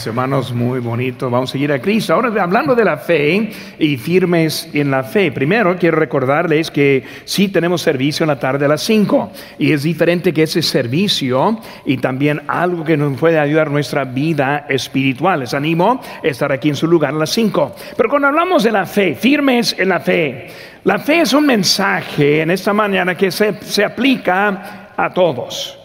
gracias 0.01 0.15
hermanos, 0.15 0.51
muy 0.51 0.79
bonito. 0.79 1.29
Vamos 1.29 1.51
a 1.51 1.53
seguir 1.53 1.71
a 1.71 1.79
Cristo. 1.79 2.15
Ahora 2.15 2.41
hablando 2.41 2.73
de 2.73 2.83
la 2.83 2.97
fe 2.97 3.51
y 3.77 3.97
firmes 3.97 4.67
en 4.73 4.89
la 4.89 5.03
fe. 5.03 5.31
Primero 5.31 5.77
quiero 5.77 5.99
recordarles 5.99 6.71
que 6.71 7.03
sí 7.23 7.49
tenemos 7.49 7.83
servicio 7.83 8.23
en 8.23 8.29
la 8.29 8.39
tarde 8.39 8.65
a 8.65 8.69
las 8.69 8.81
5 8.81 9.31
y 9.59 9.73
es 9.73 9.83
diferente 9.83 10.33
que 10.33 10.41
ese 10.43 10.63
servicio 10.63 11.59
y 11.85 11.97
también 11.97 12.41
algo 12.47 12.83
que 12.83 12.97
nos 12.97 13.15
puede 13.19 13.37
ayudar 13.37 13.69
nuestra 13.69 14.03
vida 14.03 14.65
espiritual. 14.69 15.41
Les 15.41 15.53
animo 15.53 16.01
a 16.01 16.27
estar 16.27 16.51
aquí 16.51 16.69
en 16.69 16.75
su 16.75 16.87
lugar 16.87 17.13
a 17.13 17.17
las 17.17 17.29
5. 17.29 17.75
Pero 17.95 18.09
cuando 18.09 18.29
hablamos 18.29 18.63
de 18.63 18.71
la 18.71 18.87
fe, 18.87 19.13
firmes 19.13 19.75
en 19.77 19.89
la 19.89 19.99
fe, 19.99 20.47
la 20.83 20.97
fe 20.97 21.21
es 21.21 21.33
un 21.33 21.45
mensaje 21.45 22.41
en 22.41 22.49
esta 22.49 22.73
mañana 22.73 23.13
que 23.13 23.29
se, 23.29 23.53
se 23.61 23.85
aplica 23.85 24.93
a 24.97 25.13
todos. 25.13 25.77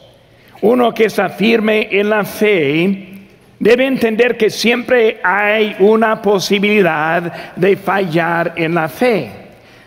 Uno 0.62 0.94
que 0.94 1.04
está 1.04 1.28
firme 1.28 1.88
en 1.90 2.08
la 2.08 2.24
fe 2.24 3.15
debe 3.58 3.86
entender 3.86 4.36
que 4.36 4.50
siempre 4.50 5.20
hay 5.22 5.76
una 5.78 6.20
posibilidad 6.20 7.54
de 7.56 7.76
fallar 7.76 8.52
en 8.56 8.74
la 8.74 8.88
fe. 8.88 9.30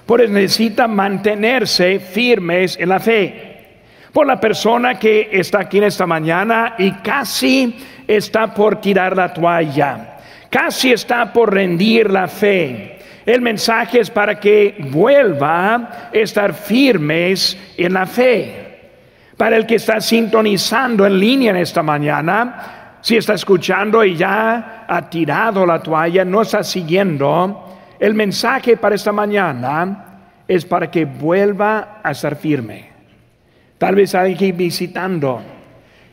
Por 0.05 0.21
eso 0.21 0.33
necesita 0.33 0.87
mantenerse 0.87 1.99
firmes 1.99 2.77
en 2.79 2.89
la 2.89 2.99
fe. 2.99 3.45
Por 4.11 4.25
la 4.25 4.39
persona 4.39 4.97
que 4.97 5.29
está 5.31 5.59
aquí 5.59 5.77
en 5.77 5.83
esta 5.83 6.07
mañana 6.07 6.73
y 6.79 6.91
casi 6.93 7.75
está 8.07 8.51
por 8.53 8.81
tirar 8.81 9.15
la 9.15 9.31
toalla, 9.31 10.17
casi 10.49 10.91
está 10.91 11.31
por 11.31 11.53
rendir 11.53 12.09
la 12.09 12.27
fe. 12.27 12.97
El 13.23 13.41
mensaje 13.41 13.99
es 13.99 14.09
para 14.09 14.39
que 14.39 14.77
vuelva 14.79 15.75
a 15.75 16.09
estar 16.11 16.55
firmes 16.55 17.55
en 17.77 17.93
la 17.93 18.07
fe. 18.07 18.65
Para 19.37 19.55
el 19.55 19.67
que 19.67 19.75
está 19.75 20.01
sintonizando 20.01 21.05
en 21.05 21.19
línea 21.19 21.51
en 21.51 21.57
esta 21.57 21.83
mañana, 21.83 22.78
si 23.01 23.17
está 23.17 23.33
escuchando 23.33 24.03
y 24.03 24.15
ya 24.15 24.85
ha 24.87 25.09
tirado 25.09 25.65
la 25.65 25.81
toalla, 25.81 26.25
no 26.25 26.41
está 26.41 26.63
siguiendo, 26.63 27.65
el 27.99 28.13
mensaje 28.13 28.77
para 28.77 28.95
esta 28.95 29.11
mañana 29.11 30.05
es 30.47 30.65
para 30.65 30.89
que 30.89 31.05
vuelva 31.05 31.99
a 32.03 32.11
estar 32.11 32.35
firme. 32.35 32.89
Tal 33.77 33.95
vez 33.95 34.13
ir 34.13 34.53
visitando 34.53 35.41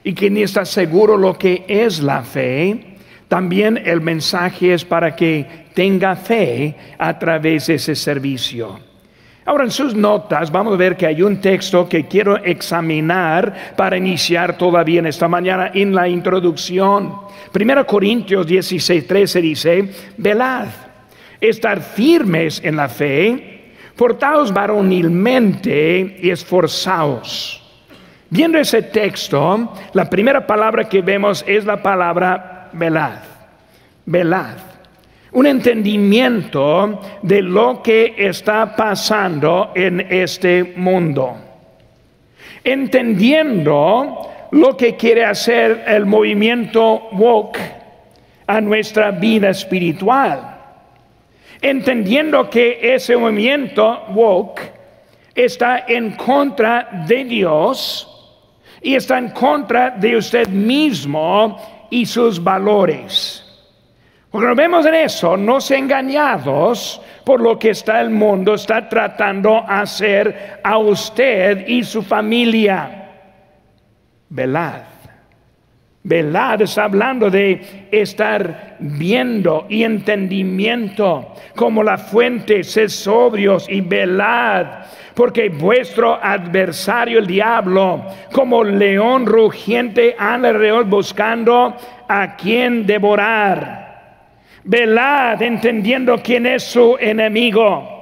y 0.05 0.12
que 0.14 0.31
ni 0.31 0.43
está 0.43 0.64
seguro 0.64 1.16
lo 1.16 1.37
que 1.37 1.64
es 1.66 2.00
la 2.00 2.23
fe. 2.23 2.97
También 3.26 3.77
el 3.85 4.01
mensaje 4.01 4.72
es 4.72 4.85
para 4.85 5.16
que 5.16 5.66
tenga 5.75 6.14
fe 6.14 6.77
a 6.96 7.18
través 7.18 7.66
de 7.66 7.75
ese 7.75 7.96
servicio. 7.96 8.86
Ahora 9.46 9.62
en 9.62 9.70
sus 9.70 9.94
notas 9.94 10.50
vamos 10.50 10.74
a 10.74 10.76
ver 10.76 10.96
que 10.96 11.06
hay 11.06 11.22
un 11.22 11.40
texto 11.40 11.88
que 11.88 12.06
quiero 12.06 12.37
examinar 12.37 13.74
para 13.76 13.96
iniciar 13.96 14.59
todavía 14.59 14.98
en 14.98 15.06
esta 15.06 15.28
mañana 15.28 15.70
en 15.72 15.94
la 15.94 16.09
introducción. 16.09 17.14
Primero 17.52 17.87
Corintios 17.87 18.44
16, 18.44 19.06
13 19.06 19.40
dice, 19.40 19.88
velad, 20.16 20.66
estar 21.40 21.80
firmes 21.80 22.61
en 22.64 22.74
la 22.74 22.88
fe, 22.88 23.74
portaos 23.94 24.52
varonilmente 24.52 26.18
y 26.20 26.28
esforzaos. 26.28 27.62
Viendo 28.28 28.59
ese 28.59 28.82
texto, 28.82 29.72
la 29.92 30.11
primera 30.11 30.44
palabra 30.44 30.88
que 30.88 31.02
vemos 31.02 31.44
es 31.46 31.64
la 31.64 31.80
palabra 31.80 32.70
velad. 32.72 33.20
Velad 34.06 34.75
un 35.37 35.46
entendimiento 35.46 36.99
de 37.20 37.42
lo 37.42 37.83
que 37.83 38.14
está 38.16 38.75
pasando 38.75 39.70
en 39.75 40.01
este 40.09 40.72
mundo. 40.77 41.37
Entendiendo 42.64 44.49
lo 44.53 44.77
que 44.79 44.96
quiere 44.96 45.27
hacer 45.27 45.85
el 45.87 46.07
movimiento 46.07 47.11
woke 47.12 47.59
a 48.46 48.62
nuestra 48.62 49.11
vida 49.11 49.51
espiritual. 49.51 50.57
Entendiendo 51.61 52.49
que 52.49 52.94
ese 52.94 53.14
movimiento 53.14 54.07
woke 54.14 54.62
está 55.35 55.85
en 55.87 56.12
contra 56.12 57.05
de 57.07 57.25
Dios 57.25 58.09
y 58.81 58.94
está 58.94 59.18
en 59.18 59.29
contra 59.29 59.90
de 59.90 60.16
usted 60.16 60.49
mismo 60.49 61.59
y 61.90 62.07
sus 62.07 62.42
valores. 62.42 63.45
Porque 64.37 64.49
nos 64.49 64.57
vemos 64.59 64.85
en 64.85 64.94
eso, 64.96 65.35
no 65.35 65.62
se 65.62 65.79
engañados 65.79 67.01
por 67.25 67.40
lo 67.40 67.59
que 67.59 67.70
está 67.70 68.03
el 68.03 68.11
mundo, 68.11 68.53
está 68.53 68.87
tratando 68.87 69.64
hacer 69.66 70.61
a 70.62 70.77
usted 70.77 71.66
y 71.66 71.83
su 71.83 72.03
familia. 72.03 73.12
Velad. 74.29 74.83
Velad 76.03 76.61
está 76.61 76.85
hablando 76.85 77.31
de 77.31 77.88
estar 77.90 78.77
viendo 78.79 79.64
y 79.70 79.85
entendimiento 79.85 81.33
como 81.55 81.83
la 81.83 81.96
fuente, 81.96 82.62
sed 82.62 82.90
sobrios 82.90 83.66
y 83.70 83.81
velad, 83.81 84.85
porque 85.14 85.49
vuestro 85.49 86.22
adversario 86.22 87.20
el 87.20 87.27
diablo, 87.27 88.05
como 88.33 88.62
león 88.62 89.25
rugiente, 89.25 90.14
anda 90.18 90.51
alrededor 90.51 90.85
buscando 90.85 91.75
a 92.07 92.37
quien 92.37 92.85
devorar. 92.87 93.86
Velad 94.66 95.40
entendiendo 95.42 96.18
quién 96.18 96.44
es 96.44 96.64
su 96.64 96.96
enemigo. 96.98 97.94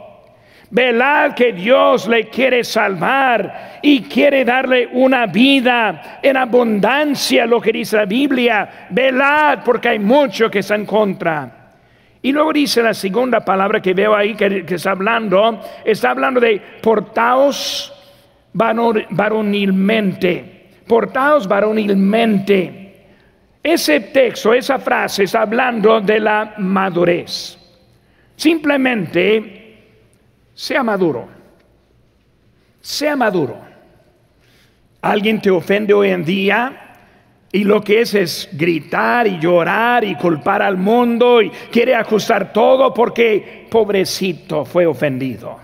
Velad 0.71 1.35
que 1.35 1.53
Dios 1.53 2.09
le 2.09 2.29
quiere 2.29 2.65
salvar 2.65 3.81
y 3.83 4.05
quiere 4.05 4.47
darle 4.47 4.89
una 4.91 5.27
vida 5.27 6.21
en 6.23 6.39
abundancia, 6.39 7.45
lo 7.45 7.61
que 7.61 7.71
dice 7.71 7.99
la 7.99 8.07
Biblia. 8.07 8.87
Velad 8.89 9.59
porque 9.63 9.91
hay 9.91 9.99
mucho 9.99 10.51
que 10.51 10.61
está 10.61 10.75
en 10.75 10.87
contra. 10.87 11.75
Y 12.23 12.33
luego 12.33 12.55
dice 12.55 12.83
la 12.83 12.95
segunda 12.95 13.45
palabra 13.45 13.83
que 13.83 13.93
veo 13.93 14.17
ahí 14.17 14.35
que, 14.35 14.65
que 14.65 14.77
está 14.77 14.93
hablando, 14.93 15.61
está 15.85 16.13
hablando 16.13 16.41
de 16.41 16.63
portaos 16.81 17.93
varonilmente. 18.55 20.71
Portaos 20.87 21.47
varonilmente. 21.47 22.84
Ese 23.65 23.99
texto, 23.99 24.53
esa 24.53 24.79
frase 24.79 25.25
está 25.25 25.41
hablando 25.41 25.99
de 25.99 26.21
la 26.21 26.55
madurez. 26.59 27.59
Simplemente, 28.37 29.79
sea 30.53 30.83
maduro. 30.83 31.27
Sea 32.79 33.17
maduro. 33.17 33.59
Alguien 35.01 35.41
te 35.41 35.51
ofende 35.51 35.95
hoy 35.95 36.11
en 36.11 36.27
día 36.27 36.85
y 37.51 37.65
lo 37.65 37.81
que 37.81 38.03
es 38.03 38.13
es 38.15 38.51
gritar 38.53 39.27
y 39.27 39.39
llorar 39.39 40.05
y 40.05 40.15
culpar 40.17 40.61
al 40.61 40.77
mundo 40.77 41.41
y 41.41 41.49
quiere 41.49 41.95
ajustar 41.95 42.53
todo 42.53 42.93
porque 42.93 43.67
pobrecito 43.71 44.67
fue 44.67 44.85
ofendido. 44.85 45.59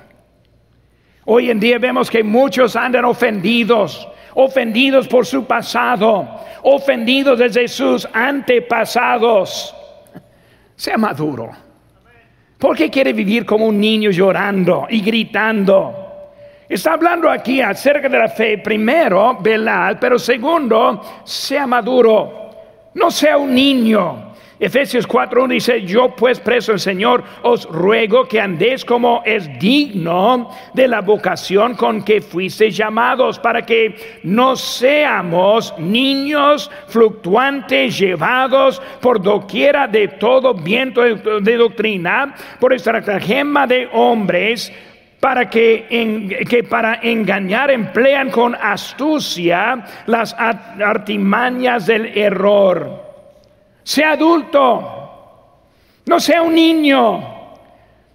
Hoy 1.26 1.50
en 1.50 1.60
día 1.60 1.78
vemos 1.78 2.10
que 2.10 2.24
muchos 2.24 2.76
andan 2.76 3.04
ofendidos, 3.04 4.08
ofendidos 4.34 5.06
por 5.06 5.26
su 5.26 5.44
pasado, 5.44 6.26
ofendidos 6.62 7.38
desde 7.38 7.68
sus 7.68 8.08
antepasados. 8.12 9.74
Sea 10.76 10.96
maduro. 10.96 11.50
¿Por 12.58 12.76
qué 12.76 12.90
quiere 12.90 13.12
vivir 13.12 13.44
como 13.44 13.66
un 13.66 13.78
niño 13.78 14.10
llorando 14.10 14.86
y 14.88 15.00
gritando? 15.00 16.00
Está 16.68 16.92
hablando 16.92 17.28
aquí 17.28 17.60
acerca 17.60 18.08
de 18.08 18.18
la 18.18 18.28
fe. 18.28 18.58
Primero, 18.58 19.38
velad, 19.40 19.96
pero 20.00 20.18
segundo, 20.18 21.22
sea 21.24 21.66
maduro. 21.66 22.50
No 22.94 23.10
sea 23.10 23.36
un 23.36 23.54
niño. 23.54 24.29
Efesios 24.60 25.08
4.1 25.08 25.48
dice, 25.48 25.82
yo 25.86 26.14
pues 26.14 26.38
preso 26.38 26.72
el 26.72 26.80
Señor, 26.80 27.24
os 27.42 27.64
ruego 27.64 28.28
que 28.28 28.38
andéis 28.38 28.84
como 28.84 29.22
es 29.24 29.48
digno 29.58 30.50
de 30.74 30.86
la 30.86 31.00
vocación 31.00 31.74
con 31.74 32.04
que 32.04 32.20
fuisteis 32.20 32.76
llamados, 32.76 33.38
para 33.38 33.64
que 33.64 34.20
no 34.22 34.56
seamos 34.56 35.72
niños 35.78 36.70
fluctuantes 36.88 37.98
llevados 37.98 38.82
por 39.00 39.22
doquiera 39.22 39.88
de 39.88 40.08
todo 40.08 40.52
viento 40.52 41.00
de, 41.00 41.56
doctrina, 41.56 42.34
por 42.58 42.74
estratagema 42.74 43.66
de 43.66 43.88
hombres, 43.94 44.70
para 45.20 45.48
que, 45.48 46.36
que, 46.46 46.64
para 46.64 47.00
engañar 47.02 47.70
emplean 47.70 48.30
con 48.30 48.54
astucia 48.54 49.86
las 50.04 50.34
artimañas 50.38 51.86
del 51.86 52.06
error. 52.14 53.09
Sea 53.90 54.12
adulto, 54.12 55.58
no 56.06 56.20
sea 56.20 56.42
un 56.42 56.54
niño. 56.54 57.18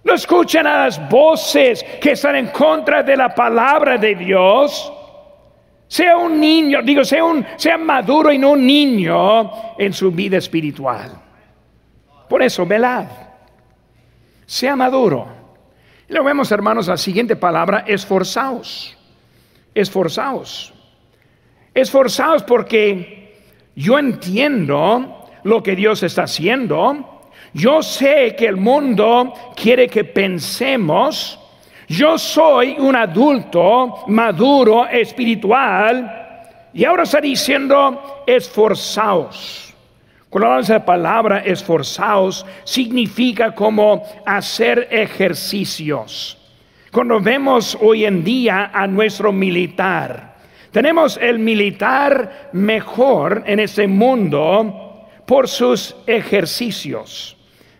No 0.04 0.14
escuchen 0.14 0.66
a 0.66 0.84
las 0.84 1.06
voces 1.10 1.84
que 2.00 2.12
están 2.12 2.34
en 2.34 2.46
contra 2.46 3.02
de 3.02 3.14
la 3.14 3.34
palabra 3.34 3.98
de 3.98 4.14
Dios. 4.14 4.90
Sea 5.86 6.16
un 6.16 6.40
niño, 6.40 6.80
digo, 6.82 7.04
sea, 7.04 7.22
un, 7.22 7.44
sea 7.56 7.76
maduro 7.76 8.32
y 8.32 8.38
no 8.38 8.52
un 8.52 8.66
niño 8.66 9.52
en 9.76 9.92
su 9.92 10.10
vida 10.10 10.38
espiritual. 10.38 11.12
Por 12.26 12.42
eso, 12.42 12.64
velad. 12.64 13.08
Sea 14.46 14.76
maduro. 14.76 15.28
Y 16.08 16.14
lo 16.14 16.24
vemos, 16.24 16.50
hermanos, 16.52 16.86
la 16.86 16.96
siguiente 16.96 17.36
palabra, 17.36 17.84
esforzaos. 17.86 18.96
Esforzaos. 19.74 20.72
Esforzaos 21.74 22.44
porque 22.44 23.42
yo 23.74 23.98
entiendo 23.98 25.15
lo 25.46 25.62
que 25.62 25.74
Dios 25.74 26.02
está 26.02 26.24
haciendo. 26.24 27.30
Yo 27.52 27.82
sé 27.82 28.34
que 28.36 28.46
el 28.46 28.56
mundo 28.56 29.32
quiere 29.54 29.88
que 29.88 30.04
pensemos 30.04 31.38
yo 31.88 32.18
soy 32.18 32.76
un 32.78 32.96
adulto 32.96 34.04
maduro 34.08 34.88
espiritual 34.88 36.68
y 36.74 36.84
ahora 36.84 37.04
está 37.04 37.20
diciendo 37.20 38.24
esforzaos. 38.26 39.72
Cuando 40.28 40.60
la 40.72 40.84
palabra 40.84 41.38
esforzaos, 41.38 42.44
significa 42.64 43.54
como 43.54 44.02
hacer 44.26 44.88
ejercicios. 44.90 46.36
Cuando 46.90 47.20
vemos 47.20 47.78
hoy 47.80 48.04
en 48.04 48.24
día 48.24 48.72
a 48.74 48.86
nuestro 48.88 49.32
militar, 49.32 50.34
tenemos 50.72 51.16
el 51.22 51.38
militar 51.38 52.50
mejor 52.52 53.44
en 53.46 53.60
este 53.60 53.86
mundo 53.86 54.85
por 55.26 55.48
sus 55.48 55.96
ejercicios. 56.06 57.36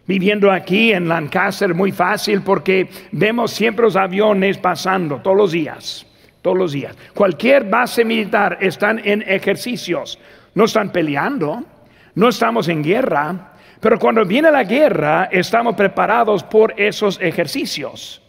Viviendo 0.07 0.53
aquí 0.53 0.93
en 0.93 1.09
Lancaster 1.09 1.75
muy 1.75 1.91
fácil 1.91 2.43
porque 2.43 2.89
vemos 3.11 3.51
siempre 3.51 3.85
los 3.85 3.97
aviones 3.97 4.59
pasando 4.59 5.21
todos 5.21 5.37
los 5.37 5.53
días, 5.53 6.07
todos 6.43 6.57
los 6.57 6.73
días. 6.73 6.95
Cualquier 7.13 7.65
base 7.65 8.05
militar 8.05 8.59
están 8.61 9.01
en 9.05 9.23
ejercicios, 9.23 10.19
no 10.55 10.65
están 10.65 10.93
peleando, 10.93 11.65
no 12.15 12.29
estamos 12.29 12.69
en 12.69 12.85
guerra, 12.85 13.53
pero 13.81 13.99
cuando 13.99 14.25
viene 14.25 14.51
la 14.51 14.63
guerra 14.63 15.29
estamos 15.31 15.75
preparados 15.75 16.45
por 16.45 16.73
esos 16.81 17.21
ejercicios. 17.21 18.23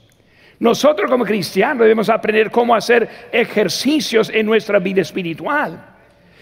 Nosotros 0.60 1.10
como 1.10 1.24
cristianos 1.24 1.82
debemos 1.82 2.10
aprender 2.10 2.50
cómo 2.50 2.74
hacer 2.74 3.08
ejercicios 3.32 4.32
en 4.34 4.48
nuestra 4.48 4.80
vida 4.80 5.02
espiritual. 5.02 5.97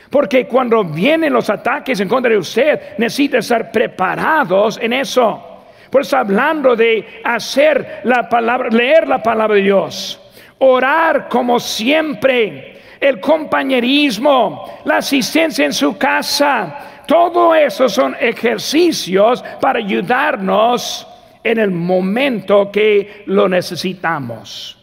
Porque 0.10 0.48
cuando 0.48 0.84
vienen 0.84 1.34
los 1.34 1.50
ataques 1.50 2.00
en 2.00 2.08
contra 2.08 2.32
de 2.32 2.38
usted, 2.38 2.98
necesita 2.98 3.40
estar 3.40 3.72
preparados 3.72 4.80
en 4.82 4.94
eso. 4.94 5.64
Por 5.90 6.02
eso 6.02 6.18
hablando 6.18 6.76
de 6.76 7.22
hacer 7.24 8.02
la 8.04 8.28
palabra, 8.28 8.70
leer 8.70 9.08
la 9.08 9.22
palabra 9.22 9.56
de 9.56 9.62
Dios, 9.62 10.20
orar 10.60 11.28
como 11.30 11.60
siempre, 11.60 12.82
el 13.00 13.20
compañerismo, 13.20 14.82
la 14.86 14.98
asistencia 14.98 15.66
en 15.66 15.74
su 15.74 15.98
casa, 15.98 17.04
todo 17.08 17.54
eso 17.54 17.88
son 17.88 18.16
ejercicios 18.20 19.44
para 19.62 19.80
ayudarnos 19.80 21.08
en 21.44 21.60
el 21.60 21.72
momento 21.72 22.72
que 22.72 23.24
lo 23.28 23.48
necesitamos. 23.48 24.78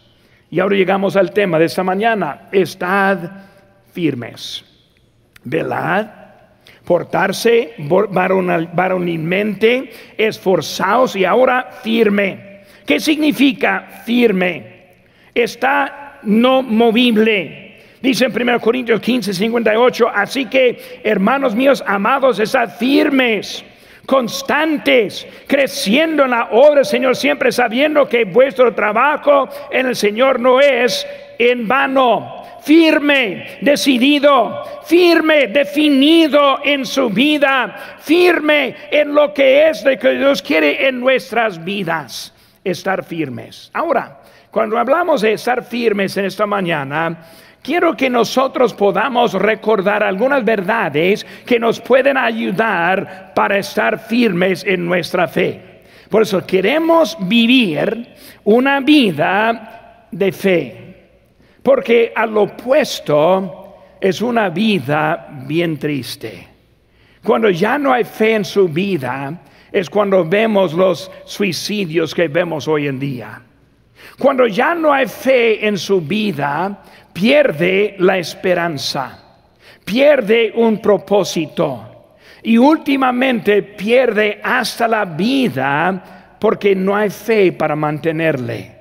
Y 0.51 0.61
ahora 0.61 0.77
llegamos 0.77 1.17
al 1.17 1.33
tema 1.33 1.59
de 1.59 1.65
esta 1.65 1.83
mañana. 1.83 2.49
Estad 2.53 3.19
firmes 3.93 4.72
velad, 5.45 6.07
portarse 6.85 7.75
varonilmente, 7.79 9.93
esforzados 10.17 11.17
y 11.17 11.25
ahora 11.25 11.71
firme. 11.83 12.63
¿Qué 12.87 13.01
significa 13.01 14.03
firme? 14.05 14.83
Está 15.35 16.19
no 16.25 16.63
movible. 16.63 17.81
Dice 18.01 18.25
en 18.25 18.33
1 18.33 18.61
Corintios 18.61 19.01
15, 19.01 19.33
58, 19.33 20.09
así 20.13 20.47
que 20.47 21.01
hermanos 21.05 21.55
míos 21.55 21.85
amados, 21.87 22.41
estad 22.41 22.77
firmes 22.77 23.65
constantes, 24.07 25.25
creciendo 25.47 26.25
en 26.25 26.31
la 26.31 26.49
obra 26.51 26.83
Señor, 26.83 27.17
siempre 27.17 27.53
sabiendo 27.53 28.09
que 28.09 28.25
vuestro 28.25 28.75
trabajo 28.75 29.49
en 29.71 29.87
el 29.87 29.97
Señor 29.97 30.41
no 30.41 30.61
es 30.61 31.07
en 31.39 31.69
vano 31.69 32.42
firme, 32.63 33.59
decidido, 33.61 34.65
firme, 34.85 35.49
definido 35.49 36.61
en 36.65 36.87
su 36.87 37.11
vida, 37.11 37.99
firme 38.01 38.77
en 38.91 39.15
lo 39.15 39.35
que 39.35 39.69
es 39.69 39.83
de 39.83 39.99
que 39.99 40.13
Dios 40.13 40.43
quiere 40.43 40.89
en 40.89 41.01
nuestras 41.01 41.63
vidas, 41.63 42.33
estar 42.65 43.05
firmes. 43.05 43.71
Ahora, 43.75 44.21
cuando 44.51 44.79
hablamos 44.79 45.23
de 45.23 45.33
estar 45.33 45.65
firmes 45.65 46.17
en 46.17 46.27
esta 46.27 46.47
mañana, 46.47 47.25
quiero 47.63 47.97
que 47.97 48.11
nosotros 48.11 48.75
podamos 48.75 49.33
recordar 49.33 50.03
algunas 50.03 50.45
verdades 50.45 51.27
que 51.47 51.59
nos 51.59 51.81
pueden 51.81 52.17
ayudar 52.17 53.33
para 53.35 53.59
estar 53.59 53.99
firmes 53.99 54.65
en 54.65 54.87
nuestra 54.87 55.27
fe. 55.27 55.83
Por 56.09 56.23
eso 56.23 56.47
queremos 56.47 57.17
vivir 57.21 58.09
una 58.45 58.81
vida 58.81 60.07
de 60.11 60.31
fe. 60.31 60.82
Porque 61.63 62.13
al 62.15 62.37
opuesto 62.37 63.75
es 64.01 64.21
una 64.21 64.49
vida 64.49 65.29
bien 65.47 65.79
triste. 65.79 66.49
Cuando 67.23 67.51
ya 67.51 67.79
no 67.79 67.93
hay 67.93 68.05
fe 68.05 68.35
en 68.35 68.45
su 68.45 68.69
vida, 68.69 69.41
es 69.71 69.89
cuando 69.89 70.25
vemos 70.25 70.75
los 70.75 71.11
suicidios 71.25 72.15
que 72.15 72.29
vemos 72.29 72.67
hoy 72.67 72.89
en 72.89 72.99
día. 72.99 73.41
Cuando 74.19 74.47
ya 74.47 74.75
no 74.75 74.93
hay 74.93 75.07
fe 75.07 75.67
en 75.67 75.79
su 75.79 76.01
vida, 76.01 76.83
pierde 77.13 77.95
la 77.99 78.19
esperanza, 78.19 79.19
pierde 79.85 80.53
un 80.55 80.81
propósito 80.81 82.17
y 82.43 82.59
últimamente 82.59 83.63
pierde 83.63 84.41
hasta 84.43 84.89
la 84.89 85.05
vida 85.05 86.37
porque 86.39 86.75
no 86.75 86.97
hay 86.97 87.09
fe 87.09 87.53
para 87.53 87.77
mantenerle. 87.77 88.72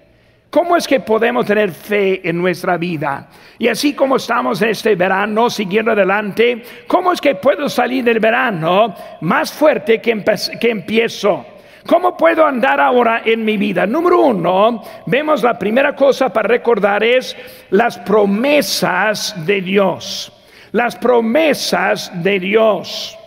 ¿Cómo 0.52 0.76
es 0.76 0.86
que 0.86 1.00
podemos 1.00 1.46
tener 1.46 1.72
fe 1.72 2.28
en 2.28 2.38
nuestra 2.38 2.76
vida? 2.76 3.30
Y 3.58 3.70
así 3.70 3.94
como 3.94 4.18
estamos 4.18 4.62
en 4.62 4.70
este 4.72 4.96
verano 4.96 5.50
siguiendo 5.50 5.94
adelante, 5.94 6.62
¿cómo 6.88 7.14
es 7.14 7.22
que 7.22 7.36
puedo 7.36 7.70
salir 7.70 8.04
del 8.04 8.20
verano 8.20 8.94
más 9.22 9.54
fuerte 9.54 10.02
que, 10.02 10.22
que 10.60 10.70
empiezo? 10.70 11.46
¿Cómo 11.88 12.18
puedo 12.18 12.46
andar 12.46 12.82
ahora 12.82 13.22
en 13.24 13.46
mi 13.46 13.56
vida? 13.56 13.88
Número 13.88 14.20
uno, 14.20 14.84
vemos 15.06 15.42
la 15.42 15.58
primera 15.58 15.96
cosa 15.96 16.34
para 16.34 16.50
recordar 16.50 17.02
es 17.02 17.34
las 17.70 17.98
promesas 18.00 19.34
de 19.46 19.62
Dios. 19.62 20.34
Las 20.74 20.98
promesas 20.98 22.12
de 22.22 22.42
Dios. 22.42 23.18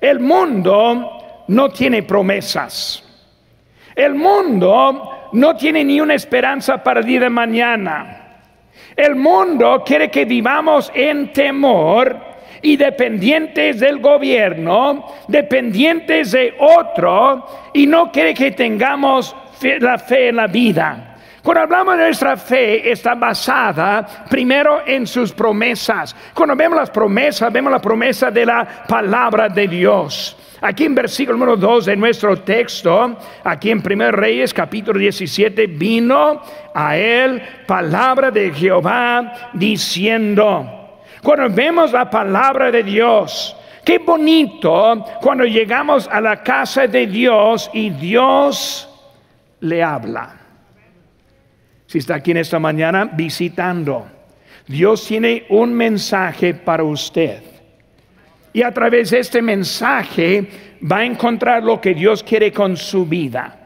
El 0.00 0.18
mundo 0.18 1.44
no 1.46 1.68
tiene 1.70 2.02
promesas. 2.02 3.00
El 3.94 4.16
mundo 4.16 5.13
no 5.34 5.56
tiene 5.56 5.84
ni 5.84 6.00
una 6.00 6.14
esperanza 6.14 6.82
para 6.82 7.00
el 7.00 7.06
día 7.06 7.20
de 7.20 7.30
mañana. 7.30 8.20
El 8.96 9.16
mundo 9.16 9.82
quiere 9.84 10.10
que 10.10 10.24
vivamos 10.24 10.90
en 10.94 11.32
temor 11.32 12.16
y 12.62 12.76
dependientes 12.76 13.80
del 13.80 13.98
gobierno, 13.98 15.04
dependientes 15.28 16.32
de 16.32 16.54
otro, 16.58 17.46
y 17.72 17.86
no 17.86 18.10
quiere 18.10 18.32
que 18.32 18.52
tengamos 18.52 19.34
la 19.80 19.98
fe 19.98 20.28
en 20.28 20.36
la 20.36 20.46
vida. 20.46 21.16
Cuando 21.42 21.62
hablamos 21.62 21.98
de 21.98 22.04
nuestra 22.04 22.36
fe, 22.36 22.90
está 22.90 23.14
basada 23.14 24.06
primero 24.30 24.82
en 24.86 25.06
sus 25.06 25.32
promesas. 25.32 26.16
Cuando 26.32 26.56
vemos 26.56 26.78
las 26.78 26.90
promesas, 26.90 27.52
vemos 27.52 27.70
la 27.70 27.80
promesa 27.80 28.30
de 28.30 28.46
la 28.46 28.66
palabra 28.88 29.48
de 29.48 29.68
Dios. 29.68 30.38
Aquí 30.66 30.84
en 30.86 30.94
versículo 30.94 31.36
número 31.36 31.58
2 31.58 31.84
de 31.84 31.94
nuestro 31.94 32.38
texto, 32.38 33.18
aquí 33.44 33.70
en 33.70 33.82
1 33.84 34.12
Reyes 34.12 34.54
capítulo 34.54 34.98
17, 34.98 35.66
vino 35.66 36.40
a 36.72 36.96
él 36.96 37.42
palabra 37.66 38.30
de 38.30 38.50
Jehová 38.50 39.50
diciendo, 39.52 41.02
cuando 41.22 41.54
vemos 41.54 41.92
la 41.92 42.08
palabra 42.08 42.70
de 42.70 42.82
Dios, 42.82 43.54
qué 43.84 43.98
bonito 43.98 45.04
cuando 45.20 45.44
llegamos 45.44 46.08
a 46.10 46.18
la 46.22 46.42
casa 46.42 46.86
de 46.86 47.08
Dios 47.08 47.70
y 47.74 47.90
Dios 47.90 48.88
le 49.60 49.82
habla. 49.82 50.34
Si 51.84 51.98
está 51.98 52.14
aquí 52.14 52.30
en 52.30 52.38
esta 52.38 52.58
mañana 52.58 53.04
visitando, 53.04 54.06
Dios 54.66 55.06
tiene 55.06 55.44
un 55.50 55.74
mensaje 55.74 56.54
para 56.54 56.84
usted. 56.84 57.53
Y 58.54 58.62
a 58.62 58.72
través 58.72 59.10
de 59.10 59.18
este 59.18 59.42
mensaje 59.42 60.46
va 60.80 60.98
a 60.98 61.04
encontrar 61.04 61.64
lo 61.64 61.80
que 61.80 61.92
Dios 61.92 62.22
quiere 62.22 62.52
con 62.52 62.76
su 62.76 63.04
vida. 63.04 63.58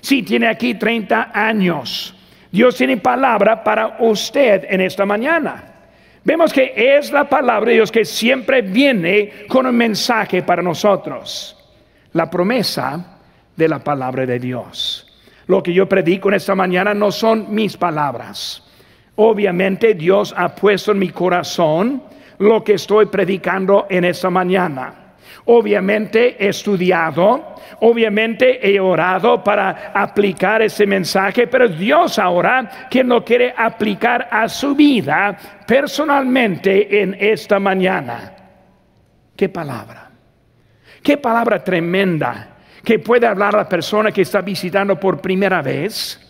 Si 0.00 0.24
tiene 0.24 0.48
aquí 0.48 0.74
30 0.74 1.30
años, 1.32 2.16
Dios 2.50 2.74
tiene 2.74 2.96
palabra 2.96 3.62
para 3.62 3.98
usted 4.00 4.66
en 4.68 4.80
esta 4.80 5.06
mañana. 5.06 5.64
Vemos 6.24 6.52
que 6.52 6.72
es 6.74 7.12
la 7.12 7.28
palabra 7.28 7.68
de 7.68 7.76
Dios 7.76 7.92
que 7.92 8.04
siempre 8.04 8.60
viene 8.60 9.46
con 9.48 9.66
un 9.66 9.76
mensaje 9.76 10.42
para 10.42 10.62
nosotros. 10.62 11.56
La 12.12 12.28
promesa 12.28 13.20
de 13.54 13.68
la 13.68 13.78
palabra 13.78 14.26
de 14.26 14.40
Dios. 14.40 15.06
Lo 15.46 15.62
que 15.62 15.72
yo 15.72 15.88
predico 15.88 16.28
en 16.28 16.34
esta 16.34 16.56
mañana 16.56 16.92
no 16.92 17.12
son 17.12 17.54
mis 17.54 17.76
palabras. 17.76 18.64
Obviamente 19.14 19.94
Dios 19.94 20.34
ha 20.36 20.56
puesto 20.56 20.90
en 20.90 20.98
mi 20.98 21.10
corazón 21.10 22.02
lo 22.38 22.62
que 22.62 22.74
estoy 22.74 23.06
predicando 23.06 23.86
en 23.88 24.04
esta 24.04 24.30
mañana. 24.30 24.94
Obviamente 25.46 26.36
he 26.38 26.48
estudiado, 26.48 27.54
obviamente 27.80 28.68
he 28.68 28.78
orado 28.78 29.42
para 29.42 29.92
aplicar 29.94 30.60
ese 30.60 30.86
mensaje, 30.86 31.46
pero 31.46 31.68
Dios 31.68 32.18
ahora 32.18 32.88
quien 32.90 33.08
lo 33.08 33.24
quiere 33.24 33.54
aplicar 33.56 34.28
a 34.30 34.48
su 34.48 34.74
vida 34.74 35.36
personalmente 35.66 37.00
en 37.00 37.16
esta 37.18 37.58
mañana. 37.58 38.34
¿Qué 39.34 39.48
palabra? 39.48 40.10
¿Qué 41.02 41.16
palabra 41.16 41.64
tremenda 41.64 42.56
que 42.84 42.98
puede 42.98 43.26
hablar 43.26 43.54
a 43.54 43.58
la 43.58 43.68
persona 43.68 44.12
que 44.12 44.22
está 44.22 44.42
visitando 44.42 45.00
por 45.00 45.20
primera 45.20 45.62
vez 45.62 46.20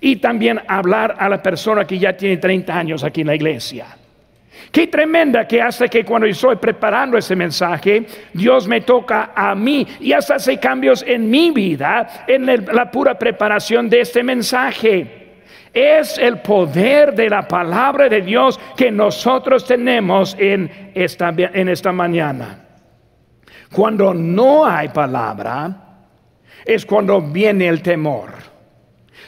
y 0.00 0.16
también 0.16 0.60
hablar 0.68 1.16
a 1.18 1.28
la 1.30 1.42
persona 1.42 1.86
que 1.86 1.98
ya 1.98 2.14
tiene 2.14 2.36
30 2.36 2.76
años 2.76 3.04
aquí 3.04 3.22
en 3.22 3.28
la 3.28 3.34
iglesia? 3.34 3.86
Qué 4.70 4.88
tremenda 4.88 5.46
que 5.46 5.62
hace 5.62 5.88
que 5.88 6.04
cuando 6.04 6.26
estoy 6.26 6.56
preparando 6.56 7.16
ese 7.16 7.36
mensaje, 7.36 8.06
Dios 8.32 8.66
me 8.66 8.80
toca 8.82 9.32
a 9.34 9.54
mí 9.54 9.86
y 10.00 10.12
hasta 10.12 10.34
hace 10.36 10.58
cambios 10.58 11.04
en 11.06 11.30
mi 11.30 11.50
vida 11.50 12.24
en 12.26 12.46
la 12.46 12.90
pura 12.90 13.18
preparación 13.18 13.88
de 13.88 14.00
este 14.00 14.22
mensaje. 14.22 15.26
Es 15.72 16.18
el 16.18 16.38
poder 16.38 17.14
de 17.14 17.28
la 17.28 17.46
palabra 17.46 18.08
de 18.08 18.22
Dios 18.22 18.58
que 18.76 18.90
nosotros 18.90 19.66
tenemos 19.66 20.34
en 20.38 20.90
esta, 20.94 21.34
en 21.36 21.68
esta 21.68 21.92
mañana. 21.92 22.64
Cuando 23.72 24.14
no 24.14 24.64
hay 24.64 24.88
palabra, 24.88 25.86
es 26.64 26.86
cuando 26.86 27.20
viene 27.20 27.68
el 27.68 27.82
temor. 27.82 28.55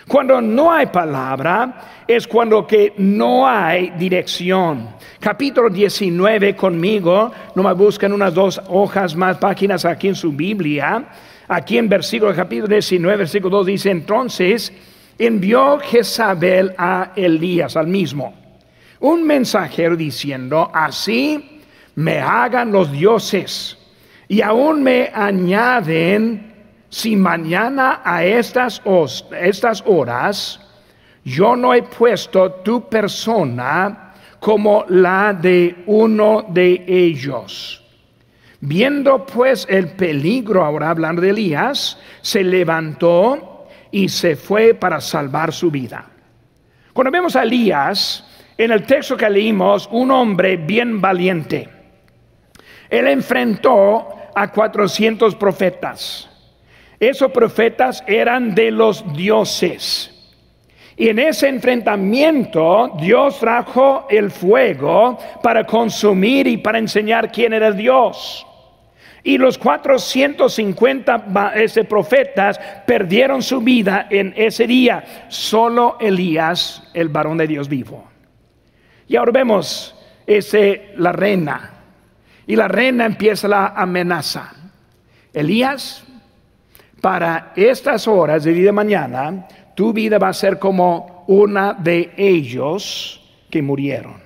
Cuando 0.09 0.41
no 0.41 0.73
hay 0.73 0.87
palabra, 0.87 2.05
es 2.09 2.27
cuando 2.27 2.67
que 2.67 2.95
no 2.97 3.47
hay 3.47 3.91
dirección 3.91 4.99
capítulo 5.21 5.69
19 5.69 6.55
conmigo, 6.57 7.33
no 7.55 7.63
me 7.63 7.73
buscan 7.73 8.13
unas 8.13 8.33
dos 8.33 8.61
hojas 8.69 9.15
más 9.17 9.37
páginas 9.39 9.85
aquí 9.85 10.09
en 10.09 10.15
su 10.15 10.33
Biblia. 10.33 11.07
Aquí 11.49 11.79
en 11.79 11.89
versículo 11.89 12.35
capítulo 12.35 12.69
19, 12.69 13.17
versículo 13.17 13.59
2 13.59 13.67
dice, 13.67 13.91
entonces 13.91 14.73
envió 15.19 15.79
Jezabel 15.79 16.75
a 16.77 17.13
Elías, 17.17 17.77
al 17.77 17.87
mismo, 17.87 18.35
un 19.01 19.25
mensajero 19.25 19.97
diciendo, 19.97 20.71
así 20.73 21.63
me 21.95 22.19
hagan 22.21 22.71
los 22.71 22.93
dioses 22.93 23.79
y 24.29 24.43
aún 24.43 24.83
me 24.83 25.11
añaden, 25.13 26.48
si 26.91 27.17
mañana 27.17 28.01
a 28.05 28.25
estas, 28.25 28.81
horas 29.85 30.61
yo 31.25 31.57
no 31.57 31.75
he 31.75 31.83
puesto 31.83 32.53
tu 32.53 32.89
persona, 32.89 34.15
como 34.41 34.85
la 34.89 35.35
de 35.35 35.83
uno 35.87 36.47
de 36.49 36.85
ellos. 36.87 37.85
Viendo 38.61 39.27
pues 39.27 39.67
el 39.69 39.89
peligro, 39.89 40.65
ahora 40.65 40.91
hablando 40.91 41.21
de 41.21 41.31
Elías, 41.31 41.99
se 42.23 42.43
levantó 42.43 43.67
y 43.91 44.09
se 44.09 44.37
fue 44.37 44.75
para 44.75 45.01
salvar 45.01 45.53
su 45.53 45.71
vida. 45.71 46.07
Cuando 46.93 47.11
vemos 47.11 47.37
a 47.37 47.43
Elías, 47.43 48.25
en 48.57 48.73
el 48.73 48.85
texto 48.85 49.17
que 49.17 49.29
leímos, 49.29 49.89
un 49.93 50.11
hombre 50.11 50.57
bien 50.57 51.01
valiente. 51.01 51.69
Él 52.89 53.07
enfrentó 53.07 54.09
a 54.35 54.51
400 54.51 55.35
profetas. 55.35 56.29
Esos 57.01 57.31
profetas 57.31 58.03
eran 58.07 58.55
de 58.55 58.71
los 58.71 59.05
dioses. 59.15 60.15
Y 60.97 61.09
en 61.09 61.21
ese 61.21 61.49
enfrentamiento 61.49 62.97
Dios 63.01 63.39
trajo 63.39 64.07
el 64.11 64.33
fuego 64.33 65.17
para 65.43 65.65
consumir 65.65 66.49
y 66.49 66.57
para 66.57 66.79
enseñar 66.79 67.31
quién 67.31 67.53
era 67.53 67.71
Dios. 67.71 68.45
Y 69.23 69.39
los 69.39 69.59
450 69.59 71.53
ese, 71.55 71.85
profetas 71.85 72.59
perdieron 72.87 73.43
su 73.43 73.61
vida 73.61 74.07
en 74.11 74.33
ese 74.37 74.67
día. 74.67 75.27
Solo 75.29 75.99
Elías, 76.01 76.83
el 76.95 77.09
varón 77.09 77.39
de 77.39 77.47
Dios 77.47 77.69
vivo. 77.69 78.09
Y 79.07 79.17
ahora 79.17 79.33
vemos 79.33 79.95
ese, 80.27 80.93
la 80.97 81.13
reina. 81.13 81.75
Y 82.47 82.57
la 82.57 82.67
reina 82.67 83.07
empieza 83.07 83.47
la 83.47 83.69
amenaza. 83.69 84.53
Elías, 85.33 86.05
para 87.01 87.53
estas 87.57 88.09
horas 88.09 88.45
de 88.45 88.53
día 88.53 88.67
de 88.67 88.73
mañana, 88.73 89.47
tu 89.75 89.93
vida 89.93 90.19
va 90.19 90.29
a 90.29 90.33
ser 90.33 90.59
como 90.59 91.25
una 91.29 91.75
de 91.75 92.13
ellos 92.17 93.21
que 93.51 93.63
murieron. 93.63 94.21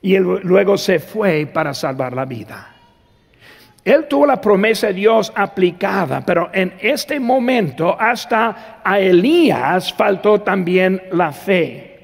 Y 0.00 0.16
luego 0.18 0.78
se 0.78 0.98
fue 0.98 1.46
para 1.46 1.74
salvar 1.74 2.14
la 2.14 2.24
vida. 2.24 2.72
Él 3.84 4.06
tuvo 4.08 4.26
la 4.26 4.40
promesa 4.40 4.88
de 4.88 4.94
Dios 4.94 5.32
aplicada, 5.34 6.20
pero 6.24 6.50
en 6.52 6.74
este 6.80 7.20
momento 7.20 7.96
hasta 7.98 8.80
a 8.82 8.98
Elías 8.98 9.92
faltó 9.92 10.40
también 10.40 11.02
la 11.12 11.30
fe. 11.30 11.96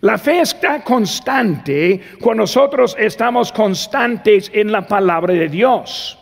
La 0.00 0.18
fe 0.18 0.40
está 0.40 0.82
constante 0.82 2.00
cuando 2.20 2.42
nosotros 2.42 2.96
estamos 2.98 3.52
constantes 3.52 4.50
en 4.52 4.72
la 4.72 4.82
palabra 4.82 5.34
de 5.34 5.48
Dios. 5.48 6.18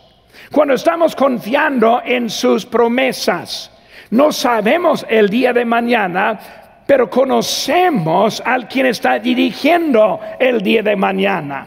Cuando 0.53 0.75
estamos 0.75 1.15
confiando 1.15 2.03
en 2.05 2.29
sus 2.29 2.63
promesas. 2.63 3.71
No 4.11 4.31
sabemos 4.31 5.03
el 5.09 5.27
día 5.27 5.51
de 5.51 5.65
mañana, 5.65 6.39
pero 6.85 7.09
conocemos 7.09 8.39
al 8.45 8.67
quien 8.67 8.85
está 8.85 9.17
dirigiendo 9.17 10.19
el 10.39 10.61
día 10.61 10.83
de 10.83 10.95
mañana. 10.95 11.65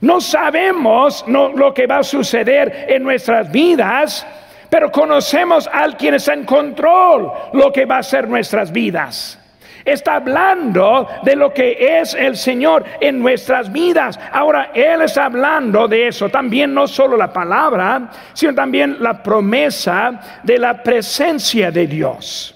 No 0.00 0.22
sabemos 0.22 1.26
lo 1.28 1.74
que 1.74 1.86
va 1.86 1.98
a 1.98 2.02
suceder 2.02 2.86
en 2.88 3.02
nuestras 3.02 3.52
vidas, 3.52 4.26
pero 4.70 4.90
conocemos 4.90 5.68
al 5.70 5.98
quien 5.98 6.14
está 6.14 6.32
en 6.32 6.44
control 6.44 7.30
lo 7.52 7.70
que 7.70 7.84
va 7.84 7.98
a 7.98 8.02
ser 8.02 8.26
nuestras 8.28 8.72
vidas. 8.72 9.38
Está 9.86 10.16
hablando 10.16 11.08
de 11.22 11.36
lo 11.36 11.54
que 11.54 12.00
es 12.00 12.12
el 12.14 12.36
Señor 12.36 12.84
en 13.00 13.20
nuestras 13.20 13.72
vidas. 13.72 14.18
Ahora, 14.32 14.72
Él 14.74 15.02
está 15.02 15.26
hablando 15.26 15.86
de 15.86 16.08
eso. 16.08 16.28
También 16.28 16.74
no 16.74 16.88
solo 16.88 17.16
la 17.16 17.32
palabra, 17.32 18.10
sino 18.32 18.52
también 18.52 18.96
la 18.98 19.22
promesa 19.22 20.40
de 20.42 20.58
la 20.58 20.82
presencia 20.82 21.70
de 21.70 21.86
Dios. 21.86 22.52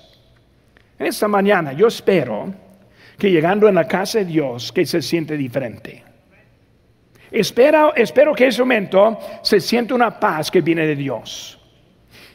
Esta 0.99 1.29
mañana 1.29 1.73
yo 1.73 1.87
espero 1.87 2.53
que 3.17 3.31
llegando 3.31 3.69
en 3.69 3.77
la 3.77 3.87
casa 3.87 4.19
de 4.19 4.25
Dios, 4.25 4.73
que 4.73 4.85
se 4.85 5.01
siente 5.01 5.37
diferente. 5.37 6.03
Espero, 7.31 7.95
espero 7.95 8.35
que 8.35 8.45
en 8.45 8.49
ese 8.51 8.63
momento 8.63 9.19
se 9.43 9.61
siente 9.61 9.95
una 9.95 10.19
paz 10.19 10.51
que 10.51 10.63
viene 10.63 10.85
de 10.85 10.97
Dios. 10.97 11.61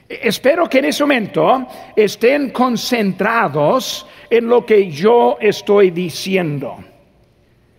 Espero 0.08 0.70
que 0.70 0.80
en 0.80 0.86
ese 0.86 1.04
momento 1.04 1.68
estén 1.96 2.52
concentrados 2.52 4.08
en 4.30 4.48
lo 4.48 4.66
que 4.66 4.90
yo 4.90 5.38
estoy 5.40 5.92
diciendo. 5.92 6.78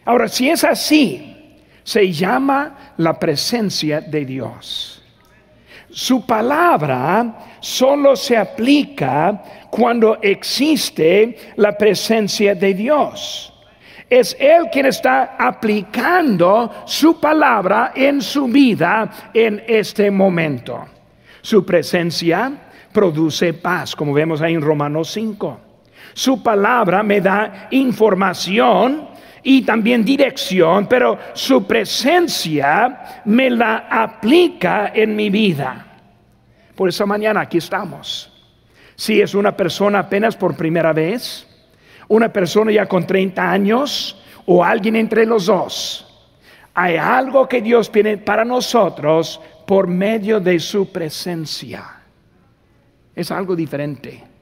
Ahora, 0.05 0.29
si 0.29 0.49
es 0.49 0.65
así, 0.65 1.37
se 1.83 2.13
llama 2.13 2.95
la 2.97 3.19
presencia 3.19 4.01
de 4.01 4.25
Dios. 4.25 5.03
Su 5.91 6.27
palabra 6.27 7.59
solo 7.61 8.17
se 8.17 8.37
aplica 8.37 9.43
cuando 9.71 10.19
existe 10.21 11.55
la 11.57 11.77
presencia 11.77 12.55
de 12.55 12.75
Dios. 12.75 13.53
Es 14.09 14.37
Él 14.39 14.69
quien 14.71 14.87
está 14.87 15.37
aplicando 15.39 16.71
su 16.85 17.21
palabra 17.21 17.93
en 17.95 18.21
su 18.21 18.47
vida 18.47 19.31
en 19.33 19.63
este 19.67 20.11
momento. 20.11 20.85
Su 21.41 21.65
presencia 21.65 22.53
produce 22.93 23.55
paz, 23.55 23.97
como 23.97 24.13
vemos 24.13 24.41
ahí 24.41 24.55
en 24.55 24.63
Romanos 24.63 25.11
5. 25.13 25.66
Su 26.17 26.43
palabra 26.43 27.03
me 27.03 27.21
da 27.21 27.69
información 27.73 29.07
y 29.43 29.61
también 29.61 30.03
dirección, 30.03 30.87
pero 30.87 31.19
su 31.35 31.67
presencia 31.67 33.23
me 33.27 33.51
la 33.51 33.87
aplica 33.91 34.93
en 34.95 35.15
mi 35.15 35.29
vida. 35.29 35.85
Por 36.75 36.89
esa 36.89 37.05
mañana 37.05 37.43
aquí 37.43 37.59
estamos. 37.59 38.33
Si 38.95 39.21
es 39.21 39.35
una 39.35 39.55
persona 39.55 39.99
apenas 39.99 40.37
por 40.37 40.57
primera 40.57 40.95
vez, 40.95 41.47
una 42.09 42.33
persona 42.33 42.73
ya 42.73 42.87
con 42.87 43.07
30 43.07 43.51
años 43.51 44.19
o 44.47 44.65
alguien 44.65 44.97
entre 44.97 45.27
los 45.27 45.45
dos, 45.45 46.31
hay 46.73 46.97
algo 46.97 47.47
que 47.47 47.61
Dios 47.61 47.93
tiene 47.93 48.17
para 48.17 48.43
nosotros 48.43 49.39
por 49.67 49.87
medio 49.87 50.41
de 50.41 50.61
su 50.61 50.91
presencia. 50.91 51.85
Es 53.15 53.31
algo 53.31 53.55
diferente. 53.55 54.36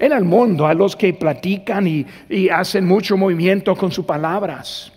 En 0.00 0.12
el 0.12 0.24
mundo 0.24 0.66
a 0.66 0.72
los 0.72 0.96
que 0.96 1.12
platican 1.12 1.86
y, 1.86 2.48
hacen 2.48 2.86
mucho 2.86 3.18
movimiento 3.18 3.76
con 3.76 3.92
sus 3.92 4.06
palabras. 4.06 4.90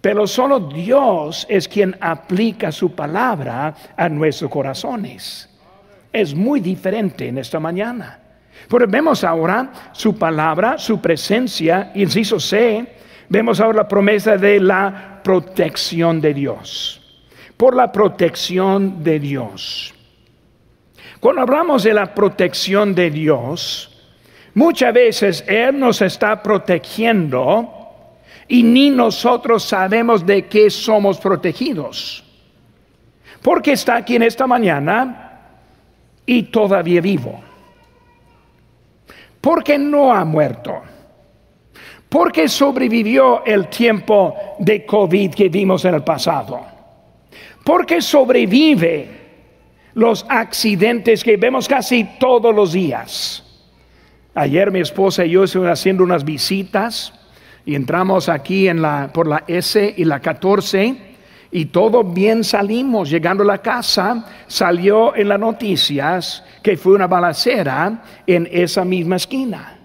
Pero 0.00 0.24
solo 0.28 0.60
Dios 0.60 1.44
es 1.50 1.66
quien 1.66 1.96
aplica 2.00 2.70
su 2.70 2.92
palabra 2.94 3.74
a 3.96 4.08
nuestros 4.08 4.48
corazones. 4.48 5.50
Es 6.12 6.32
muy 6.32 6.60
diferente 6.60 7.26
en 7.26 7.38
esta 7.38 7.58
mañana. 7.58 8.20
Pero 8.68 8.86
vemos 8.86 9.24
ahora 9.24 9.72
su 9.90 10.16
palabra, 10.16 10.78
su 10.78 11.00
presencia, 11.00 11.90
inciso 11.96 12.38
C, 12.38 12.86
vemos 13.28 13.58
ahora 13.58 13.78
la 13.78 13.88
promesa 13.88 14.36
de 14.36 14.60
la 14.60 15.20
protección 15.24 16.20
de 16.20 16.34
Dios. 16.34 17.24
Por 17.56 17.74
la 17.74 17.90
protección 17.90 19.02
de 19.02 19.18
Dios. 19.18 19.92
Cuando 21.18 21.42
hablamos 21.42 21.82
de 21.82 21.94
la 21.94 22.14
protección 22.14 22.94
de 22.94 23.10
Dios, 23.10 23.89
muchas 24.54 24.92
veces 24.92 25.44
Él 25.46 25.78
nos 25.78 26.02
está 26.02 26.42
protegiendo 26.42 27.80
y 28.48 28.62
ni 28.62 28.90
nosotros 28.90 29.62
sabemos 29.62 30.26
de 30.26 30.46
qué 30.46 30.70
somos 30.70 31.18
protegidos. 31.18 32.24
Porque 33.42 33.72
está 33.72 33.96
aquí 33.96 34.16
en 34.16 34.24
esta 34.24 34.46
mañana 34.46 35.40
y 36.26 36.42
todavía 36.44 37.00
vivo. 37.00 37.40
Porque 39.40 39.78
no 39.78 40.12
ha 40.12 40.24
muerto. 40.24 40.82
Porque 42.08 42.48
sobrevivió 42.48 43.44
el 43.44 43.68
tiempo 43.68 44.34
de 44.58 44.84
COVID 44.84 45.32
que 45.32 45.48
vimos 45.48 45.84
en 45.84 45.94
el 45.94 46.02
pasado. 46.02 46.60
Porque 47.64 48.02
sobrevive 48.02 49.20
los 49.94 50.26
accidentes 50.28 51.22
que 51.22 51.36
vemos 51.36 51.68
casi 51.68 52.04
todos 52.18 52.54
los 52.54 52.72
días. 52.72 53.49
Ayer 54.34 54.70
mi 54.70 54.80
esposa 54.80 55.24
y 55.24 55.30
yo 55.30 55.44
estuvimos 55.44 55.72
haciendo 55.72 56.04
unas 56.04 56.24
visitas 56.24 57.12
y 57.66 57.74
entramos 57.74 58.28
aquí 58.28 58.68
en 58.68 58.80
la, 58.80 59.10
por 59.12 59.26
la 59.26 59.44
S 59.48 59.94
y 59.96 60.04
la 60.04 60.20
14 60.20 61.10
y 61.50 61.66
todo 61.66 62.04
bien 62.04 62.44
salimos. 62.44 63.10
Llegando 63.10 63.42
a 63.42 63.46
la 63.46 63.58
casa, 63.58 64.26
salió 64.46 65.16
en 65.16 65.28
las 65.28 65.40
noticias 65.40 66.44
que 66.62 66.76
fue 66.76 66.94
una 66.94 67.08
balacera 67.08 68.02
en 68.26 68.48
esa 68.50 68.84
misma 68.84 69.16
esquina. 69.16 69.78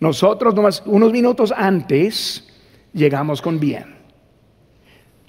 Nosotros, 0.00 0.82
unos 0.86 1.12
minutos 1.12 1.52
antes, 1.56 2.46
llegamos 2.92 3.42
con 3.42 3.60
bien. 3.60 3.96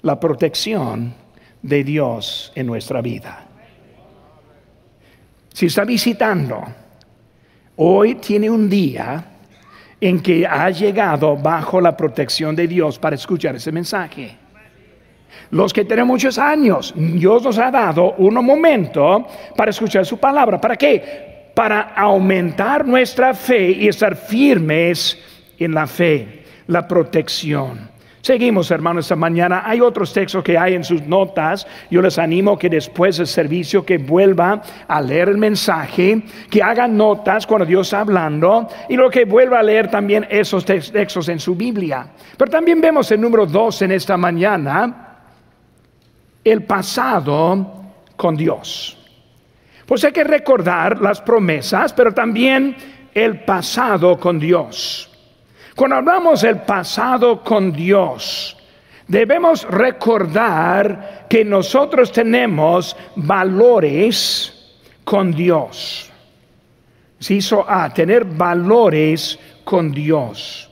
La 0.02 0.18
protección 0.18 1.14
de 1.60 1.84
Dios 1.84 2.52
en 2.54 2.66
nuestra 2.66 3.02
vida. 3.02 3.46
Si 5.52 5.66
está 5.66 5.84
visitando, 5.84 6.64
hoy 7.78 8.16
tiene 8.16 8.50
un 8.50 8.68
día 8.68 9.24
en 10.00 10.20
que 10.20 10.46
ha 10.46 10.70
llegado 10.70 11.36
bajo 11.36 11.80
la 11.80 11.96
protección 11.96 12.54
de 12.54 12.68
Dios 12.68 12.98
para 12.98 13.16
escuchar 13.16 13.56
ese 13.56 13.72
mensaje. 13.72 14.36
Los 15.50 15.72
que 15.72 15.84
tienen 15.84 16.06
muchos 16.06 16.38
años, 16.38 16.92
Dios 16.96 17.42
nos 17.42 17.58
ha 17.58 17.70
dado 17.70 18.14
un 18.18 18.34
momento 18.34 19.26
para 19.56 19.70
escuchar 19.70 20.04
su 20.04 20.18
palabra. 20.18 20.60
¿Para 20.60 20.76
qué? 20.76 21.50
Para 21.54 21.94
aumentar 21.94 22.86
nuestra 22.86 23.32
fe 23.32 23.70
y 23.70 23.88
estar 23.88 24.14
firmes 24.14 25.18
en 25.58 25.72
la 25.72 25.86
fe, 25.86 26.44
la 26.66 26.86
protección. 26.86 27.87
Seguimos, 28.28 28.70
hermanos, 28.70 29.06
esta 29.06 29.16
mañana. 29.16 29.62
Hay 29.64 29.80
otros 29.80 30.12
textos 30.12 30.44
que 30.44 30.58
hay 30.58 30.74
en 30.74 30.84
sus 30.84 31.00
notas. 31.04 31.66
Yo 31.90 32.02
les 32.02 32.18
animo 32.18 32.58
que 32.58 32.68
después 32.68 33.16
del 33.16 33.26
servicio 33.26 33.86
que 33.86 33.96
vuelva 33.96 34.60
a 34.86 35.00
leer 35.00 35.30
el 35.30 35.38
mensaje, 35.38 36.22
que 36.50 36.62
hagan 36.62 36.94
notas 36.94 37.46
cuando 37.46 37.64
Dios 37.64 37.86
está 37.86 38.00
hablando 38.00 38.68
y 38.90 38.96
lo 38.96 39.08
que 39.08 39.24
vuelva 39.24 39.60
a 39.60 39.62
leer 39.62 39.90
también 39.90 40.26
esos 40.28 40.62
textos 40.66 41.30
en 41.30 41.40
su 41.40 41.54
Biblia. 41.54 42.06
Pero 42.36 42.50
también 42.50 42.82
vemos 42.82 43.10
el 43.12 43.18
número 43.18 43.46
dos 43.46 43.80
en 43.80 43.92
esta 43.92 44.18
mañana, 44.18 45.20
el 46.44 46.64
pasado 46.64 47.82
con 48.14 48.36
Dios. 48.36 48.98
Pues 49.86 50.04
hay 50.04 50.12
que 50.12 50.24
recordar 50.24 51.00
las 51.00 51.22
promesas, 51.22 51.94
pero 51.94 52.12
también 52.12 52.76
el 53.14 53.40
pasado 53.44 54.20
con 54.20 54.38
Dios. 54.38 55.07
Cuando 55.78 55.94
hablamos 55.94 56.40
del 56.40 56.56
pasado 56.62 57.44
con 57.44 57.72
Dios, 57.72 58.56
debemos 59.06 59.62
recordar 59.62 61.26
que 61.30 61.44
nosotros 61.44 62.10
tenemos 62.10 62.96
valores 63.14 64.74
con 65.04 65.30
Dios. 65.30 66.10
Se 67.20 67.34
hizo 67.34 67.64
A, 67.70 67.94
tener 67.94 68.24
valores 68.24 69.38
con 69.62 69.92
Dios. 69.92 70.68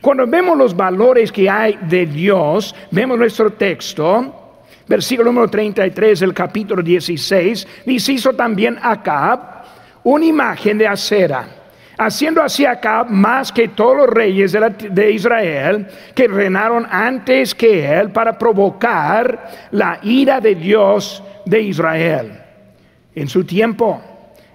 Cuando 0.00 0.28
vemos 0.28 0.56
los 0.56 0.76
valores 0.76 1.32
que 1.32 1.50
hay 1.50 1.76
de 1.82 2.06
Dios, 2.06 2.72
vemos 2.92 3.18
nuestro 3.18 3.50
texto, 3.54 4.62
versículo 4.86 5.32
número 5.32 5.48
33 5.48 6.20
del 6.20 6.32
capítulo 6.32 6.84
16, 6.84 7.66
se 7.98 8.12
hizo 8.12 8.32
también 8.34 8.78
acá 8.80 9.64
una 10.04 10.24
imagen 10.24 10.78
de 10.78 10.86
acera 10.86 11.65
haciendo 11.98 12.42
así 12.42 12.66
acá 12.66 13.04
más 13.04 13.52
que 13.52 13.68
todos 13.68 13.96
los 13.96 14.08
reyes 14.08 14.52
de, 14.52 15.10
Israel 15.10 15.86
que 16.14 16.28
reinaron 16.28 16.86
antes 16.90 17.54
que 17.54 17.86
él 17.86 18.10
para 18.10 18.38
provocar 18.38 19.68
la 19.70 19.98
ira 20.02 20.40
de 20.40 20.54
Dios 20.54 21.22
de 21.44 21.60
Israel. 21.62 22.32
En 23.14 23.28
su 23.28 23.44
tiempo, 23.44 24.00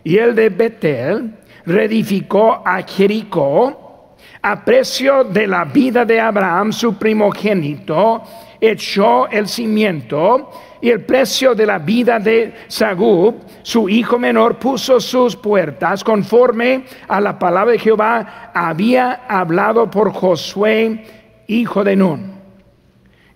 y 0.03 0.17
el 0.17 0.35
de 0.35 0.49
Betel 0.49 1.31
reedificó 1.65 2.61
a 2.65 2.81
Jericó 2.83 3.81
a 4.43 4.65
precio 4.65 5.23
de 5.23 5.45
la 5.47 5.65
vida 5.65 6.03
de 6.03 6.19
Abraham, 6.19 6.71
su 6.73 6.95
primogénito, 6.95 8.23
echó 8.61 9.27
el 9.27 9.47
cimiento 9.47 10.51
y 10.79 10.89
el 10.89 11.03
precio 11.03 11.55
de 11.55 11.65
la 11.65 11.79
vida 11.79 12.19
de 12.19 12.53
Sagub, 12.67 13.35
su 13.63 13.89
hijo 13.89 14.19
menor, 14.19 14.59
puso 14.59 14.99
sus 14.99 15.35
puertas 15.35 16.03
conforme 16.03 16.85
a 17.07 17.19
la 17.19 17.37
palabra 17.37 17.73
de 17.73 17.79
Jehová 17.79 18.51
había 18.53 19.25
hablado 19.27 19.89
por 19.89 20.13
Josué, 20.13 21.03
hijo 21.47 21.83
de 21.83 21.95
Nun. 21.95 22.31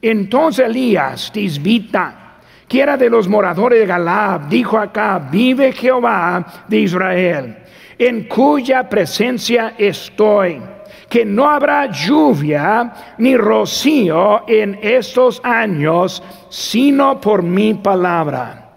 Entonces 0.02 0.68
Elías, 0.68 1.32
Tisbita, 1.32 2.38
que 2.68 2.82
era 2.82 2.96
de 2.96 3.10
los 3.10 3.28
moradores 3.28 3.80
de 3.80 3.86
Galab, 3.86 4.48
dijo 4.48 4.78
acá, 4.78 5.20
vive 5.32 5.72
Jehová 5.72 6.66
de 6.68 6.80
Israel, 6.80 7.58
en 7.98 8.28
cuya 8.28 8.88
presencia 8.88 9.74
estoy 9.78 10.62
que 11.10 11.26
no 11.26 11.50
habrá 11.50 11.92
lluvia 11.92 12.94
ni 13.18 13.38
rocío 13.38 14.48
en 14.48 14.80
estos 14.82 15.42
años, 15.44 16.22
sino 16.50 17.20
por 17.20 17.44
mi 17.44 17.74
palabra. 17.76 18.70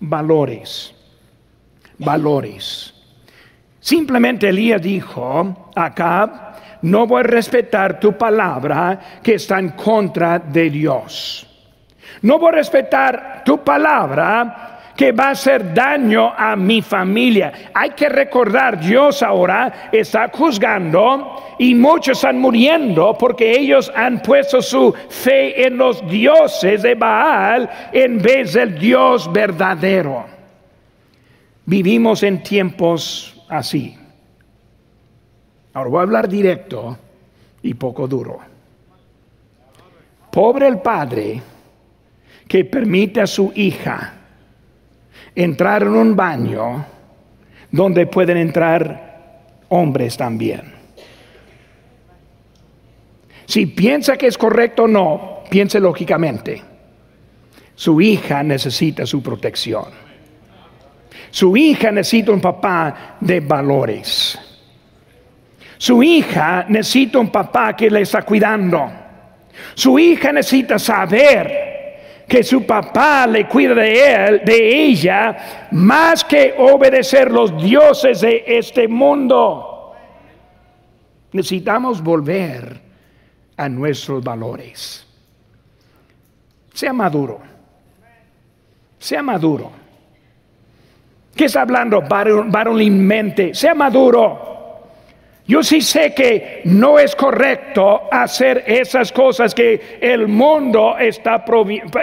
Valores, 0.00 0.94
valores. 1.98 2.94
Simplemente 3.80 4.48
Elías 4.48 4.80
dijo, 4.80 5.70
acá, 5.74 6.54
no 6.82 7.06
voy 7.06 7.20
a 7.20 7.24
respetar 7.24 8.00
tu 8.00 8.16
palabra 8.16 9.20
que 9.22 9.34
está 9.34 9.58
en 9.58 9.70
contra 9.70 10.38
de 10.38 10.70
Dios. 10.70 11.46
No 12.22 12.38
voy 12.38 12.48
a 12.48 12.56
respetar 12.56 13.42
tu 13.44 13.62
palabra 13.64 14.69
que 15.00 15.12
va 15.12 15.28
a 15.28 15.30
hacer 15.30 15.72
daño 15.72 16.30
a 16.36 16.54
mi 16.56 16.82
familia. 16.82 17.70
Hay 17.72 17.92
que 17.92 18.06
recordar, 18.10 18.78
Dios 18.78 19.22
ahora 19.22 19.88
está 19.90 20.28
juzgando 20.28 21.54
y 21.58 21.74
muchos 21.74 22.18
están 22.18 22.38
muriendo 22.38 23.16
porque 23.18 23.50
ellos 23.50 23.90
han 23.96 24.20
puesto 24.20 24.60
su 24.60 24.92
fe 25.08 25.66
en 25.66 25.78
los 25.78 26.06
dioses 26.06 26.82
de 26.82 26.94
Baal 26.96 27.70
en 27.94 28.18
vez 28.18 28.52
del 28.52 28.78
Dios 28.78 29.32
verdadero. 29.32 30.26
Vivimos 31.64 32.22
en 32.22 32.42
tiempos 32.42 33.42
así. 33.48 33.96
Ahora 35.72 35.88
voy 35.88 35.98
a 36.00 36.02
hablar 36.02 36.28
directo 36.28 36.98
y 37.62 37.72
poco 37.72 38.06
duro. 38.06 38.38
Pobre 40.30 40.68
el 40.68 40.78
padre 40.80 41.40
que 42.46 42.66
permite 42.66 43.22
a 43.22 43.26
su 43.26 43.50
hija 43.54 44.18
entrar 45.34 45.82
en 45.82 45.94
un 45.94 46.16
baño 46.16 46.84
donde 47.70 48.06
pueden 48.06 48.36
entrar 48.36 49.42
hombres 49.68 50.16
también. 50.16 50.74
Si 53.46 53.66
piensa 53.66 54.16
que 54.16 54.26
es 54.26 54.38
correcto 54.38 54.84
o 54.84 54.88
no, 54.88 55.42
piense 55.50 55.80
lógicamente. 55.80 56.62
Su 57.74 58.00
hija 58.00 58.42
necesita 58.42 59.06
su 59.06 59.22
protección. 59.22 59.86
Su 61.30 61.56
hija 61.56 61.90
necesita 61.90 62.32
un 62.32 62.40
papá 62.40 63.16
de 63.20 63.40
valores. 63.40 64.38
Su 65.78 66.02
hija 66.02 66.66
necesita 66.68 67.18
un 67.18 67.30
papá 67.30 67.74
que 67.74 67.90
le 67.90 68.02
está 68.02 68.22
cuidando. 68.22 68.90
Su 69.74 69.98
hija 69.98 70.32
necesita 70.32 70.78
saber 70.78 71.69
que 72.30 72.44
su 72.44 72.64
papá 72.64 73.26
le 73.26 73.48
cuida 73.48 73.74
de 73.74 74.14
él, 74.14 74.42
de 74.44 74.84
ella, 74.84 75.66
más 75.72 76.22
que 76.22 76.54
obedecer 76.56 77.28
los 77.28 77.60
dioses 77.60 78.20
de 78.20 78.44
este 78.46 78.86
mundo. 78.86 79.96
Necesitamos 81.32 82.00
volver 82.00 82.80
a 83.56 83.68
nuestros 83.68 84.22
valores. 84.22 85.04
Sea 86.72 86.92
maduro. 86.92 87.40
Sea 88.96 89.24
maduro. 89.24 89.72
¿Qué 91.34 91.46
está 91.46 91.62
hablando 91.62 92.00
varonilmente? 92.02 93.54
Sea 93.54 93.74
maduro. 93.74 94.49
Yo 95.46 95.62
sí 95.62 95.80
sé 95.80 96.14
que 96.14 96.62
no 96.64 96.98
es 96.98 97.16
correcto 97.16 98.02
hacer 98.10 98.64
esas 98.66 99.10
cosas 99.10 99.54
que 99.54 99.98
el 100.00 100.28
mundo 100.28 100.96
está 100.98 101.44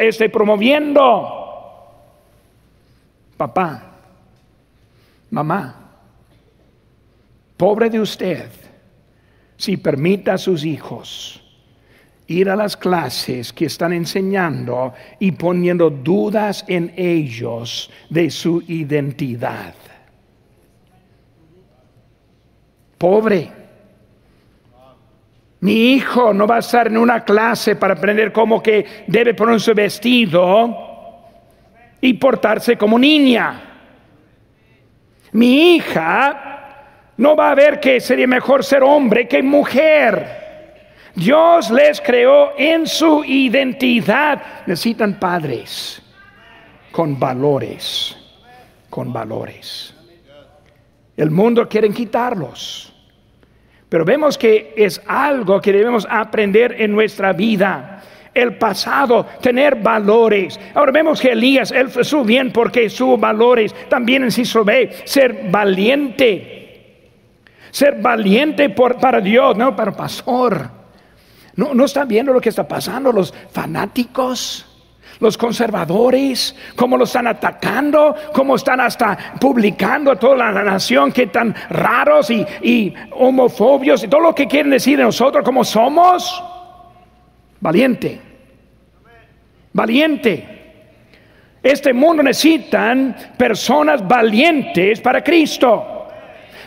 este, 0.02 0.30
promoviendo. 0.30 1.34
Papá, 3.38 3.84
mamá, 5.30 5.92
pobre 7.56 7.90
de 7.90 8.00
usted 8.00 8.50
si 9.56 9.78
permita 9.78 10.34
a 10.34 10.38
sus 10.38 10.66
hijos 10.66 11.42
ir 12.28 12.50
a 12.50 12.56
las 12.56 12.76
clases 12.76 13.54
que 13.54 13.66
están 13.66 13.94
enseñando 13.94 14.94
y 15.20 15.32
poniendo 15.32 15.90
dudas 15.90 16.66
en 16.68 16.94
ellos 16.98 17.90
de 18.10 18.30
su 18.30 18.62
identidad. 18.68 19.74
Pobre. 22.98 23.52
Mi 25.60 25.94
hijo 25.94 26.34
no 26.34 26.46
va 26.46 26.58
a 26.58 26.60
estar 26.60 26.88
en 26.88 26.98
una 26.98 27.24
clase 27.24 27.76
para 27.76 27.96
aprender 27.96 28.32
cómo 28.32 28.62
que 28.62 29.06
debe 29.08 29.34
poner 29.34 29.60
su 29.60 29.74
vestido 29.74 30.88
y 32.00 32.14
portarse 32.14 32.78
como 32.78 33.00
niña. 33.00 33.62
Mi 35.32 35.76
hija 35.76 37.14
no 37.18 37.36
va 37.36 37.52
a 37.52 37.56
ver 37.56 37.80
que 37.80 38.00
sería 38.00 38.28
mejor 38.28 38.64
ser 38.64 38.84
hombre 38.84 39.28
que 39.28 39.42
mujer. 39.42 40.48
Dios 41.16 41.72
les 41.72 42.00
creó 42.02 42.52
en 42.58 42.86
su 42.86 43.24
identidad. 43.26 44.42
Necesitan 44.68 45.20
padres 45.20 46.04
con 46.92 47.20
valores, 47.20 48.16
con 48.90 49.12
valores. 49.12 49.97
El 51.18 51.32
mundo 51.32 51.68
quiere 51.68 51.90
quitarlos. 51.90 52.94
Pero 53.90 54.06
vemos 54.06 54.38
que 54.38 54.74
es 54.78 55.02
algo 55.08 55.60
que 55.60 55.74
debemos 55.74 56.08
aprender 56.10 56.76
en 56.80 56.92
nuestra 56.92 57.34
vida. 57.34 58.04
El 58.34 58.58
pasado, 58.58 59.26
tener 59.42 59.76
valores. 59.78 60.60
Ahora 60.76 60.92
vemos 60.92 61.20
que 61.20 61.32
Elías, 61.32 61.72
él 61.72 61.90
fue 61.90 62.04
su 62.04 62.24
bien 62.24 62.52
porque 62.52 62.90
sus 62.90 63.20
valores. 63.20 63.74
También 63.90 64.24
en 64.24 64.32
Ciso 64.32 64.64
B, 64.64 64.92
ser 65.06 65.50
valiente. 65.50 66.54
Ser 67.72 68.00
valiente 68.00 68.70
por, 68.70 69.00
para 69.00 69.20
Dios, 69.20 69.58
no 69.58 69.76
para 69.76 69.92
pastor. 69.92 70.70
No, 71.56 71.74
no 71.74 71.86
está 71.86 72.06
viendo 72.06 72.32
lo 72.32 72.40
que 72.40 72.50
está 72.50 72.68
pasando 72.68 73.12
los 73.12 73.34
fanáticos, 73.52 74.77
los 75.20 75.38
conservadores, 75.38 76.56
cómo 76.76 76.98
lo 76.98 77.06
están 77.06 77.28
atacando, 77.28 78.16
cómo 78.34 78.56
están 78.56 78.82
hasta 78.82 79.36
publicando 79.40 80.12
a 80.12 80.16
toda 80.16 80.52
la 80.52 80.64
nación 80.64 81.12
que 81.12 81.28
tan 81.28 81.56
raros 81.70 82.30
y, 82.30 82.46
y 82.62 82.94
homofobios 83.12 84.04
y 84.04 84.08
todo 84.08 84.22
lo 84.22 84.36
que 84.36 84.48
quieren 84.48 84.72
decir 84.72 84.98
de 84.98 85.04
nosotros 85.04 85.44
como 85.44 85.64
somos. 85.64 86.44
Valiente, 87.60 88.22
valiente. 89.74 90.54
Este 91.64 91.92
mundo 91.92 92.24
necesitan 92.24 93.16
personas 93.38 94.08
valientes 94.08 95.02
para 95.02 95.24
Cristo 95.24 95.97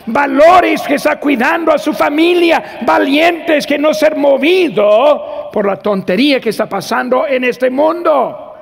valores 0.07 0.81
que 0.83 0.95
está 0.95 1.19
cuidando 1.19 1.71
a 1.71 1.77
su 1.77 1.93
familia, 1.93 2.79
valientes 2.85 3.65
que 3.65 3.77
no 3.77 3.93
ser 3.93 4.15
movido 4.15 5.49
por 5.51 5.65
la 5.65 5.77
tontería 5.77 6.39
que 6.39 6.49
está 6.49 6.67
pasando 6.67 7.27
en 7.27 7.43
este 7.43 7.69
mundo. 7.69 8.53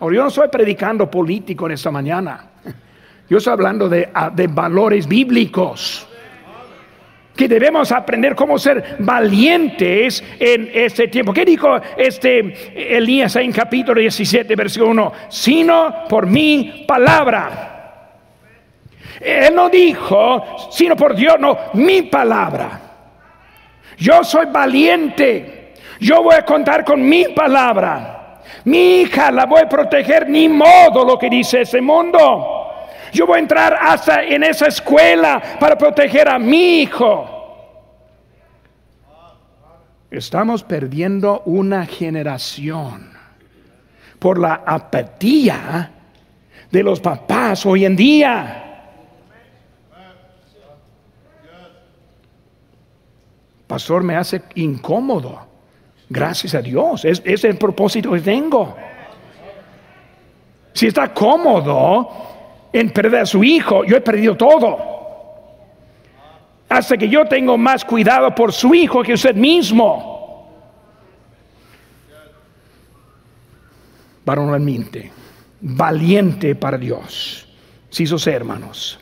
Ahora, 0.00 0.16
yo 0.16 0.22
no 0.22 0.28
estoy 0.28 0.48
predicando 0.48 1.10
político 1.10 1.66
en 1.66 1.72
esta 1.72 1.90
mañana. 1.90 2.46
Yo 3.28 3.38
estoy 3.38 3.52
hablando 3.52 3.88
de, 3.88 4.08
de 4.34 4.46
valores 4.46 5.06
bíblicos. 5.06 6.06
Que 7.36 7.48
debemos 7.48 7.90
aprender 7.92 8.34
cómo 8.34 8.58
ser 8.58 8.96
valientes 8.98 10.22
en 10.38 10.70
este 10.74 11.08
tiempo. 11.08 11.32
¿Qué 11.32 11.44
dijo 11.44 11.80
este 11.96 12.96
Elías 12.96 13.36
en 13.36 13.52
capítulo 13.52 14.00
17, 14.00 14.56
versículo 14.56 14.90
1? 14.90 15.12
Sino 15.28 16.04
por 16.08 16.26
mi 16.26 16.84
palabra. 16.86 17.79
Él 19.20 19.54
no 19.54 19.68
dijo, 19.68 20.70
sino 20.70 20.96
por 20.96 21.14
Dios, 21.14 21.38
no, 21.38 21.56
mi 21.74 22.02
palabra. 22.02 22.80
Yo 23.98 24.24
soy 24.24 24.46
valiente. 24.46 25.74
Yo 26.00 26.22
voy 26.22 26.34
a 26.34 26.44
contar 26.44 26.84
con 26.84 27.06
mi 27.06 27.26
palabra. 27.26 28.40
Mi 28.64 29.02
hija 29.02 29.30
la 29.30 29.44
voy 29.44 29.60
a 29.60 29.68
proteger, 29.68 30.28
ni 30.28 30.48
modo 30.48 31.04
lo 31.04 31.18
que 31.18 31.28
dice 31.28 31.60
ese 31.60 31.82
mundo. 31.82 32.56
Yo 33.12 33.26
voy 33.26 33.36
a 33.36 33.40
entrar 33.40 33.76
hasta 33.78 34.22
en 34.22 34.42
esa 34.42 34.66
escuela 34.66 35.42
para 35.58 35.76
proteger 35.76 36.28
a 36.28 36.38
mi 36.38 36.82
hijo. 36.82 37.36
Estamos 40.10 40.64
perdiendo 40.64 41.42
una 41.44 41.84
generación 41.86 43.10
por 44.18 44.38
la 44.38 44.62
apatía 44.66 45.90
de 46.70 46.82
los 46.82 47.00
papás 47.00 47.66
hoy 47.66 47.84
en 47.84 47.96
día. 47.96 48.69
Pastor, 53.70 54.02
me 54.02 54.16
hace 54.16 54.42
incómodo. 54.56 55.46
Gracias 56.08 56.56
a 56.56 56.60
Dios. 56.60 57.04
Es, 57.04 57.22
es, 57.24 57.44
el 57.44 57.56
propósito 57.56 58.10
que 58.10 58.18
tengo. 58.18 58.74
Si 60.72 60.88
está 60.88 61.14
cómodo 61.14 62.68
en 62.72 62.90
perder 62.90 63.20
a 63.20 63.26
su 63.26 63.44
hijo, 63.44 63.84
yo 63.84 63.96
he 63.96 64.00
perdido 64.00 64.36
todo. 64.36 64.76
Hasta 66.68 66.96
que 66.96 67.08
yo 67.08 67.26
tengo 67.26 67.56
más 67.56 67.84
cuidado 67.84 68.34
por 68.34 68.52
su 68.52 68.74
hijo 68.74 69.04
que 69.04 69.12
usted 69.12 69.36
mismo. 69.36 70.50
Varonalmente, 74.24 75.12
valiente 75.60 76.56
para 76.56 76.76
Dios. 76.76 77.46
Si 77.88 78.04
sus 78.04 78.26
hermanos, 78.26 78.98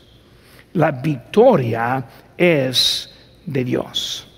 la 0.73 0.91
victoria 0.91 2.05
es 2.37 3.11
de 3.47 3.63
Dios. 3.63 4.28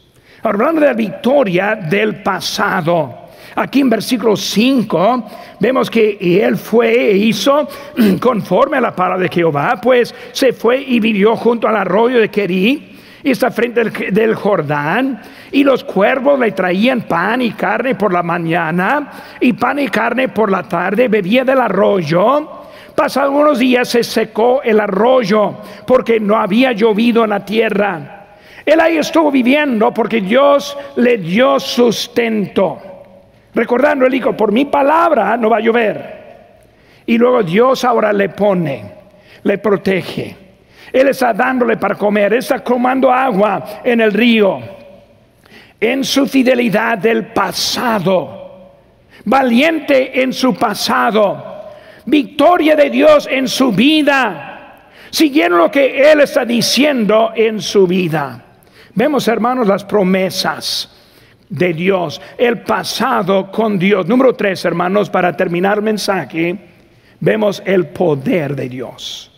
Hablando 0.43 0.81
de 0.81 0.87
la 0.87 0.93
victoria 0.93 1.75
del 1.75 2.23
pasado. 2.23 3.21
Aquí 3.55 3.81
en 3.81 3.89
versículo 3.89 4.35
5 4.35 5.29
vemos 5.59 5.89
que 5.89 6.17
él 6.43 6.57
fue 6.57 7.11
e 7.11 7.17
hizo 7.17 7.67
conforme 8.19 8.77
a 8.77 8.81
la 8.81 8.95
palabra 8.95 9.23
de 9.23 9.29
Jehová, 9.29 9.79
pues 9.81 10.15
se 10.31 10.53
fue 10.53 10.81
y 10.81 10.99
vivió 10.99 11.35
junto 11.35 11.67
al 11.67 11.75
arroyo 11.75 12.19
de 12.19 12.29
Querí 12.29 12.97
y 13.23 13.29
está 13.29 13.51
frente 13.51 13.83
del, 13.83 14.13
del, 14.13 14.33
Jordán 14.33 15.21
y 15.51 15.63
los 15.63 15.83
cuervos 15.83 16.39
le 16.39 16.53
traían 16.53 17.01
pan 17.01 17.41
y 17.41 17.51
carne 17.51 17.93
por 17.93 18.11
la 18.11 18.23
mañana 18.23 19.11
y 19.39 19.53
pan 19.53 19.77
y 19.77 19.89
carne 19.89 20.29
por 20.29 20.49
la 20.49 20.63
tarde, 20.63 21.07
bebía 21.07 21.43
del 21.43 21.59
arroyo. 21.59 22.61
Pasados 22.95 23.33
unos 23.33 23.59
días 23.59 23.89
se 23.89 24.03
secó 24.03 24.61
el 24.63 24.79
arroyo 24.79 25.57
porque 25.85 26.19
no 26.19 26.37
había 26.37 26.71
llovido 26.71 27.23
en 27.25 27.29
la 27.29 27.45
tierra. 27.45 28.20
Él 28.66 28.80
ahí 28.80 28.97
estuvo 28.97 29.32
viviendo 29.32 29.93
porque 29.93 30.22
Dios 30.22 30.78
le 30.95 31.18
dio 31.18 31.59
sustento. 31.59 32.80
Recordando, 33.53 34.05
él 34.05 34.12
dijo, 34.12 34.36
por 34.36 34.51
mi 34.51 34.66
palabra 34.66 35.36
no 35.38 35.49
va 35.49 35.57
a 35.57 35.62
llover. 35.62 36.22
Y 37.05 37.18
luego 37.18 37.43
Dios 37.43 37.84
ahora 37.84 38.14
le 38.14 38.30
pone, 38.30 38.84
le 39.43 39.57
protege. 39.57 40.36
Él 40.93 41.07
está 41.07 41.34
dándole 41.34 41.78
para 41.78 41.95
comer, 41.95 42.34
está 42.34 42.59
tomando 42.59 43.12
agua 43.12 43.82
en 43.84 44.01
el 44.01 44.14
río. 44.14 44.59
En 45.80 46.03
su 46.03 46.28
fidelidad 46.28 46.97
del 46.97 47.28
pasado. 47.28 48.72
Valiente 49.26 50.22
en 50.22 50.32
su 50.32 50.53
pasado. 50.53 51.70
Victoria 52.05 52.76
de 52.76 52.89
Dios 52.89 53.28
en 53.30 53.47
su 53.47 53.72
vida. 53.72 54.88
Siguiendo 55.09 55.57
lo 55.57 55.72
que 55.72 56.12
Él 56.12 56.22
está 56.22 56.45
diciendo 56.45 57.32
en 57.36 57.62
su 57.62 57.88
vida. 57.88 58.51
Vemos, 58.93 59.27
hermanos, 59.27 59.67
las 59.67 59.85
promesas 59.85 60.89
de 61.47 61.73
Dios, 61.73 62.21
el 62.37 62.61
pasado 62.61 63.51
con 63.51 63.77
Dios. 63.77 64.07
Número 64.07 64.33
tres, 64.33 64.63
hermanos, 64.65 65.09
para 65.09 65.35
terminar 65.35 65.77
el 65.77 65.83
mensaje, 65.83 66.57
vemos 67.19 67.61
el 67.65 67.87
poder 67.87 68.55
de 68.55 68.69
Dios. 68.69 69.31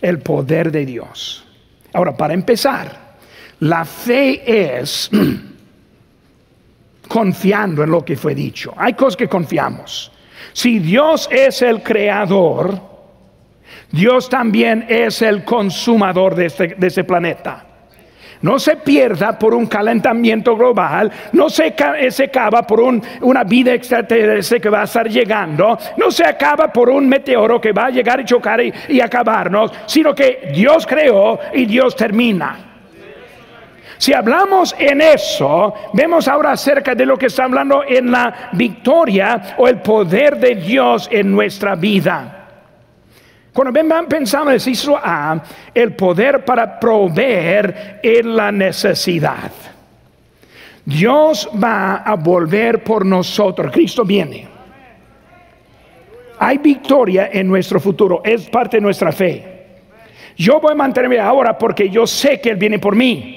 El 0.00 0.18
poder 0.20 0.70
de 0.72 0.86
Dios. 0.86 1.44
Ahora, 1.92 2.16
para 2.16 2.34
empezar, 2.34 3.16
la 3.60 3.84
fe 3.84 4.70
es 4.80 5.10
confiando 7.08 7.82
en 7.84 7.90
lo 7.90 8.04
que 8.04 8.16
fue 8.16 8.34
dicho. 8.34 8.72
Hay 8.76 8.94
cosas 8.94 9.16
que 9.16 9.28
confiamos. 9.28 10.10
Si 10.52 10.78
Dios 10.78 11.28
es 11.30 11.62
el 11.62 11.82
creador, 11.82 12.80
Dios 13.90 14.28
también 14.28 14.86
es 14.88 15.20
el 15.22 15.44
consumador 15.44 16.34
de 16.34 16.46
este, 16.46 16.68
de 16.68 16.86
este 16.86 17.04
planeta. 17.04 17.66
No 18.42 18.58
se 18.58 18.76
pierda 18.76 19.38
por 19.38 19.54
un 19.54 19.66
calentamiento 19.66 20.56
global, 20.56 21.10
no 21.32 21.50
se, 21.50 21.74
se 22.10 22.24
acaba 22.24 22.66
por 22.66 22.80
una 22.80 23.44
vida 23.44 23.74
extraterrestre 23.74 24.60
que 24.60 24.70
va 24.70 24.82
a 24.82 24.84
estar 24.84 25.08
llegando, 25.08 25.78
no 25.96 26.10
se 26.10 26.24
acaba 26.24 26.72
por 26.72 26.88
un 26.88 27.08
meteoro 27.08 27.60
que 27.60 27.72
va 27.72 27.86
a 27.86 27.90
llegar 27.90 28.20
y 28.20 28.24
chocar 28.24 28.60
y, 28.60 28.72
y 28.88 29.00
acabarnos, 29.00 29.72
sino 29.86 30.14
que 30.14 30.50
Dios 30.54 30.86
creó 30.86 31.38
y 31.52 31.66
Dios 31.66 31.94
termina. 31.94 32.66
Si 33.98 34.14
hablamos 34.14 34.74
en 34.78 35.02
eso, 35.02 35.74
vemos 35.92 36.26
ahora 36.26 36.52
acerca 36.52 36.94
de 36.94 37.04
lo 37.04 37.18
que 37.18 37.26
está 37.26 37.44
hablando 37.44 37.84
en 37.86 38.10
la 38.10 38.48
victoria 38.52 39.56
o 39.58 39.68
el 39.68 39.82
poder 39.82 40.38
de 40.38 40.54
Dios 40.54 41.06
en 41.12 41.30
nuestra 41.30 41.74
vida. 41.74 42.39
Cuando 43.52 43.72
pensamos 44.08 44.66
en 44.66 44.72
eso 44.72 44.96
A, 44.96 45.42
el 45.74 45.94
poder 45.94 46.44
para 46.44 46.78
proveer 46.78 48.00
en 48.02 48.36
la 48.36 48.52
necesidad. 48.52 49.50
Dios 50.84 51.48
va 51.62 51.96
a 51.96 52.14
volver 52.14 52.82
por 52.84 53.04
nosotros. 53.04 53.72
Cristo 53.72 54.04
viene. 54.04 54.48
Hay 56.38 56.58
victoria 56.58 57.30
en 57.32 57.48
nuestro 57.48 57.80
futuro. 57.80 58.22
Es 58.24 58.48
parte 58.48 58.76
de 58.76 58.80
nuestra 58.80 59.12
fe. 59.12 59.44
Yo 60.36 60.60
voy 60.60 60.72
a 60.72 60.76
mantenerme 60.76 61.18
ahora 61.18 61.58
porque 61.58 61.90
yo 61.90 62.06
sé 62.06 62.40
que 62.40 62.50
Él 62.50 62.56
viene 62.56 62.78
por 62.78 62.94
mí. 62.94 63.36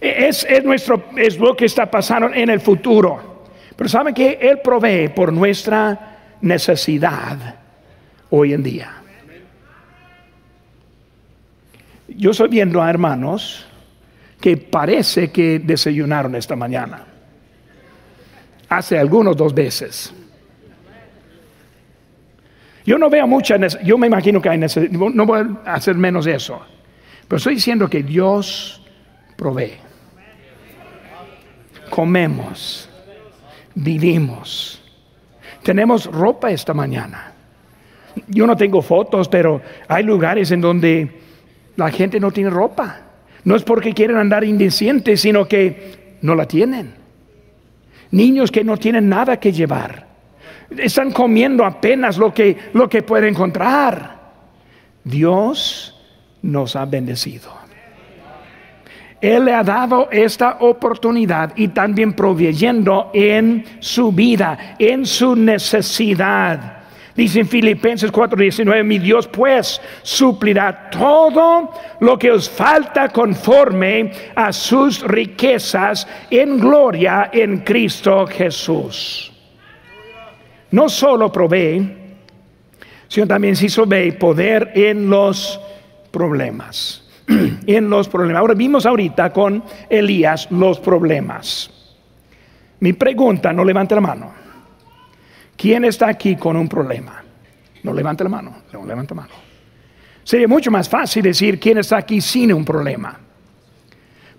Es, 0.00 0.46
nuestro, 0.64 1.04
es 1.16 1.38
lo 1.38 1.56
que 1.56 1.64
está 1.64 1.90
pasando 1.90 2.30
en 2.32 2.50
el 2.50 2.60
futuro. 2.60 3.44
Pero 3.74 3.88
saben 3.88 4.14
que 4.14 4.38
Él 4.40 4.60
provee 4.62 5.08
por 5.08 5.32
nuestra 5.32 6.18
necesidad 6.42 7.59
hoy 8.30 8.52
en 8.52 8.62
día. 8.62 8.94
Yo 12.08 12.32
estoy 12.32 12.48
viendo 12.48 12.82
a 12.82 12.90
hermanos 12.90 13.66
que 14.40 14.56
parece 14.56 15.30
que 15.30 15.58
desayunaron 15.58 16.34
esta 16.34 16.56
mañana. 16.56 17.04
Hace 18.68 18.98
algunos 18.98 19.36
dos 19.36 19.54
veces. 19.54 20.12
Yo 22.84 22.98
no 22.98 23.10
veo 23.10 23.26
mucha 23.26 23.56
yo 23.82 23.98
me 23.98 24.06
imagino 24.06 24.40
que 24.40 24.48
hay 24.48 24.58
necesidad, 24.58 24.90
no 24.90 25.26
voy 25.26 25.46
a 25.64 25.74
hacer 25.74 25.94
menos 25.96 26.26
eso, 26.26 26.60
pero 27.28 27.36
estoy 27.36 27.54
diciendo 27.54 27.88
que 27.88 28.02
Dios 28.02 28.82
provee 29.36 29.90
comemos, 31.90 32.88
vivimos. 33.74 34.80
Tenemos 35.62 36.06
ropa 36.06 36.50
esta 36.50 36.72
mañana. 36.72 37.29
Yo 38.28 38.46
no 38.46 38.56
tengo 38.56 38.82
fotos, 38.82 39.28
pero 39.28 39.60
hay 39.88 40.02
lugares 40.02 40.50
en 40.50 40.60
donde 40.60 41.20
la 41.76 41.90
gente 41.90 42.20
no 42.20 42.30
tiene 42.30 42.50
ropa. 42.50 43.00
No 43.44 43.56
es 43.56 43.62
porque 43.62 43.94
quieren 43.94 44.16
andar 44.16 44.44
indecentes, 44.44 45.20
sino 45.20 45.46
que 45.46 46.18
no 46.22 46.34
la 46.34 46.46
tienen. 46.46 46.94
Niños 48.10 48.50
que 48.50 48.64
no 48.64 48.76
tienen 48.76 49.08
nada 49.08 49.38
que 49.38 49.52
llevar. 49.52 50.06
Están 50.76 51.12
comiendo 51.12 51.64
apenas 51.64 52.18
lo 52.18 52.34
que, 52.34 52.56
lo 52.74 52.88
que 52.88 53.02
pueden 53.02 53.30
encontrar. 53.30 54.20
Dios 55.04 55.96
nos 56.42 56.76
ha 56.76 56.84
bendecido. 56.84 57.60
Él 59.20 59.44
le 59.44 59.54
ha 59.54 59.62
dado 59.62 60.08
esta 60.10 60.56
oportunidad 60.60 61.52
y 61.56 61.68
también 61.68 62.14
proveyendo 62.14 63.10
en 63.12 63.64
su 63.80 64.12
vida, 64.12 64.76
en 64.78 65.04
su 65.04 65.36
necesidad. 65.36 66.79
Dice 67.20 67.40
en 67.40 67.48
Filipenses 67.48 68.10
4:19, 68.10 68.82
mi 68.82 68.98
Dios 68.98 69.28
pues 69.28 69.78
suplirá 70.00 70.88
todo 70.88 71.70
lo 72.00 72.18
que 72.18 72.30
os 72.30 72.48
falta 72.48 73.10
conforme 73.10 74.10
a 74.34 74.50
sus 74.54 75.02
riquezas 75.02 76.08
en 76.30 76.58
gloria 76.58 77.28
en 77.30 77.58
Cristo 77.58 78.26
Jesús. 78.26 79.30
No 80.70 80.88
solo 80.88 81.30
provee, 81.30 81.92
sino 83.06 83.26
también 83.26 83.54
si 83.54 83.68
ve 83.86 84.12
poder 84.12 84.72
en 84.74 85.10
los 85.10 85.60
problemas. 86.10 87.06
en 87.66 87.90
los 87.90 88.08
problemas. 88.08 88.40
Ahora 88.40 88.54
vimos 88.54 88.86
ahorita 88.86 89.30
con 89.30 89.62
Elías 89.90 90.50
los 90.50 90.80
problemas. 90.80 91.70
Mi 92.78 92.94
pregunta, 92.94 93.52
no 93.52 93.62
levante 93.62 93.94
la 93.94 94.00
mano. 94.00 94.49
¿Quién 95.60 95.84
está 95.84 96.08
aquí 96.08 96.36
con 96.36 96.56
un 96.56 96.66
problema? 96.66 97.22
No 97.82 97.92
levante 97.92 98.24
la 98.24 98.30
mano, 98.30 98.62
no 98.72 98.86
la 98.86 98.96
mano. 98.96 99.28
Sería 100.24 100.48
mucho 100.48 100.70
más 100.70 100.88
fácil 100.88 101.22
decir 101.22 101.60
quién 101.60 101.76
está 101.76 101.98
aquí 101.98 102.22
sin 102.22 102.50
un 102.54 102.64
problema. 102.64 103.20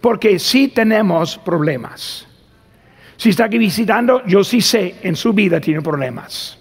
Porque 0.02 0.40
sí 0.40 0.70
tenemos 0.70 1.38
problemas. 1.38 2.28
Si 3.18 3.30
está 3.30 3.46
aquí 3.46 3.60
visitando, 3.60 4.26
yo 4.26 4.44
sí 4.44 4.62
sé, 4.62 4.96
en 5.04 5.16
su 5.16 5.32
vida 5.32 5.62
tiene 5.62 5.84
problemas. 5.84 6.58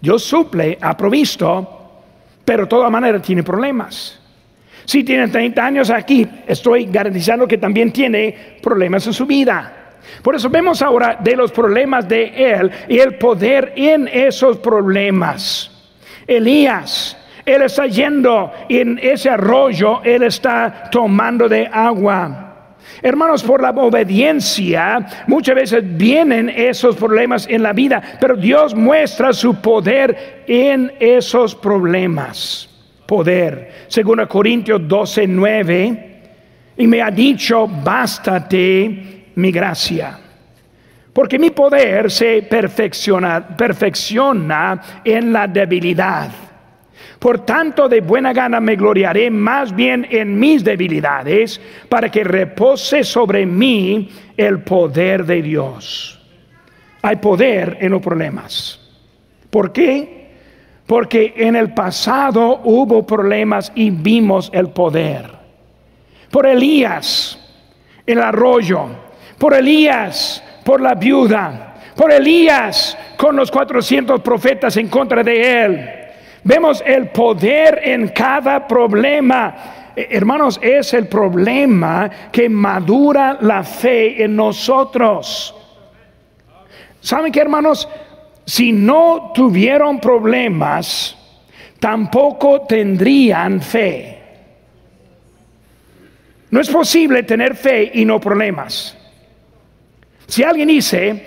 Dios 0.00 0.24
suple, 0.24 0.76
ha 0.80 0.96
provisto, 0.96 2.02
pero 2.44 2.64
de 2.64 2.68
todas 2.68 2.90
maneras 2.90 3.22
tiene 3.22 3.44
problemas. 3.44 4.18
Si 4.84 5.04
tiene 5.04 5.28
30 5.28 5.64
años 5.64 5.90
aquí, 5.90 6.28
estoy 6.44 6.86
garantizando 6.86 7.46
que 7.46 7.58
también 7.58 7.92
tiene 7.92 8.58
problemas 8.60 9.06
en 9.06 9.12
su 9.12 9.26
vida. 9.26 9.79
Por 10.22 10.34
eso 10.34 10.48
vemos 10.48 10.82
ahora 10.82 11.18
de 11.20 11.36
los 11.36 11.52
problemas 11.52 12.08
de 12.08 12.52
él 12.52 12.70
y 12.88 12.98
el 12.98 13.16
poder 13.16 13.72
en 13.76 14.08
esos 14.08 14.58
problemas. 14.58 15.70
Elías, 16.26 17.16
él 17.44 17.62
está 17.62 17.86
yendo 17.86 18.52
en 18.68 18.98
ese 19.02 19.30
arroyo, 19.30 20.02
él 20.04 20.22
está 20.22 20.88
tomando 20.90 21.48
de 21.48 21.66
agua. 21.66 22.46
Hermanos, 23.02 23.42
por 23.42 23.62
la 23.62 23.70
obediencia 23.70 25.06
muchas 25.26 25.54
veces 25.54 25.96
vienen 25.96 26.48
esos 26.48 26.96
problemas 26.96 27.46
en 27.48 27.62
la 27.62 27.72
vida, 27.72 28.02
pero 28.20 28.36
Dios 28.36 28.74
muestra 28.74 29.32
su 29.32 29.60
poder 29.60 30.44
en 30.46 30.92
esos 30.98 31.54
problemas 31.54 32.70
poder. 33.10 33.86
Según 33.88 34.24
Corintios 34.26 34.86
12, 34.86 35.26
9, 35.26 36.22
y 36.76 36.86
me 36.86 37.02
ha 37.02 37.10
dicho, 37.10 37.66
bástate 37.66 39.19
mi 39.40 39.50
gracia. 39.50 40.18
Porque 41.12 41.38
mi 41.38 41.50
poder 41.50 42.10
se 42.10 42.42
perfecciona, 42.42 43.56
perfecciona 43.56 44.80
en 45.04 45.32
la 45.32 45.46
debilidad. 45.46 46.30
Por 47.18 47.44
tanto, 47.44 47.88
de 47.88 48.00
buena 48.00 48.32
gana 48.32 48.60
me 48.60 48.76
gloriaré 48.76 49.30
más 49.30 49.74
bien 49.74 50.06
en 50.10 50.38
mis 50.38 50.64
debilidades, 50.64 51.60
para 51.88 52.10
que 52.10 52.24
repose 52.24 53.04
sobre 53.04 53.44
mí 53.44 54.10
el 54.36 54.60
poder 54.60 55.26
de 55.26 55.42
Dios. 55.42 56.20
Hay 57.02 57.16
poder 57.16 57.78
en 57.80 57.90
los 57.90 58.00
problemas. 58.00 58.80
¿Por 59.50 59.72
qué? 59.72 60.20
porque 60.90 61.34
en 61.36 61.54
el 61.54 61.72
pasado 61.72 62.62
hubo 62.64 63.06
problemas 63.06 63.70
y 63.76 63.90
vimos 63.90 64.50
el 64.52 64.70
poder. 64.70 65.30
Por 66.32 66.46
Elías, 66.46 67.38
el 68.04 68.20
arroyo, 68.20 68.86
por 69.40 69.54
Elías, 69.54 70.44
por 70.62 70.80
la 70.80 70.94
viuda, 70.94 71.74
por 71.96 72.12
Elías 72.12 72.96
con 73.16 73.34
los 73.34 73.50
400 73.50 74.20
profetas 74.20 74.76
en 74.76 74.88
contra 74.88 75.24
de 75.24 75.64
él. 75.64 75.90
Vemos 76.44 76.82
el 76.86 77.08
poder 77.08 77.80
en 77.82 78.08
cada 78.08 78.68
problema. 78.68 79.92
Eh, 79.96 80.08
hermanos, 80.10 80.60
es 80.62 80.94
el 80.94 81.08
problema 81.08 82.08
que 82.30 82.48
madura 82.48 83.38
la 83.40 83.64
fe 83.64 84.22
en 84.22 84.36
nosotros. 84.36 85.56
¿Saben 87.00 87.32
qué, 87.32 87.40
hermanos? 87.40 87.88
si 88.50 88.72
no 88.72 89.30
tuvieron 89.32 90.00
problemas, 90.00 91.16
tampoco 91.78 92.62
tendrían 92.62 93.60
fe. 93.60 94.18
No 96.50 96.60
es 96.60 96.68
posible 96.68 97.22
tener 97.22 97.54
fe 97.54 97.92
y 97.94 98.04
no 98.04 98.20
problemas. 98.20 98.96
Si 100.30 100.44
alguien 100.44 100.68
dice, 100.68 101.26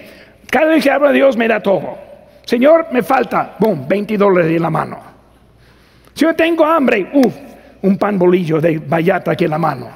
cada 0.50 0.68
vez 0.68 0.82
que 0.82 0.90
hablo 0.90 1.10
de 1.10 1.16
Dios 1.16 1.36
me 1.36 1.46
da 1.46 1.60
todo. 1.60 1.98
Señor, 2.46 2.88
me 2.92 3.04
falta, 3.04 3.54
boom, 3.60 3.86
20 3.86 4.18
dólares 4.18 4.56
en 4.56 4.62
la 4.62 4.70
mano. 4.70 4.98
Si 6.14 6.24
yo 6.24 6.34
tengo 6.34 6.66
hambre, 6.66 7.10
uff, 7.14 7.36
un 7.82 7.98
pan 7.98 8.18
bolillo 8.18 8.62
de 8.62 8.80
bayata 8.80 9.32
aquí 9.32 9.44
en 9.44 9.50
la 9.50 9.58
mano. 9.58 9.90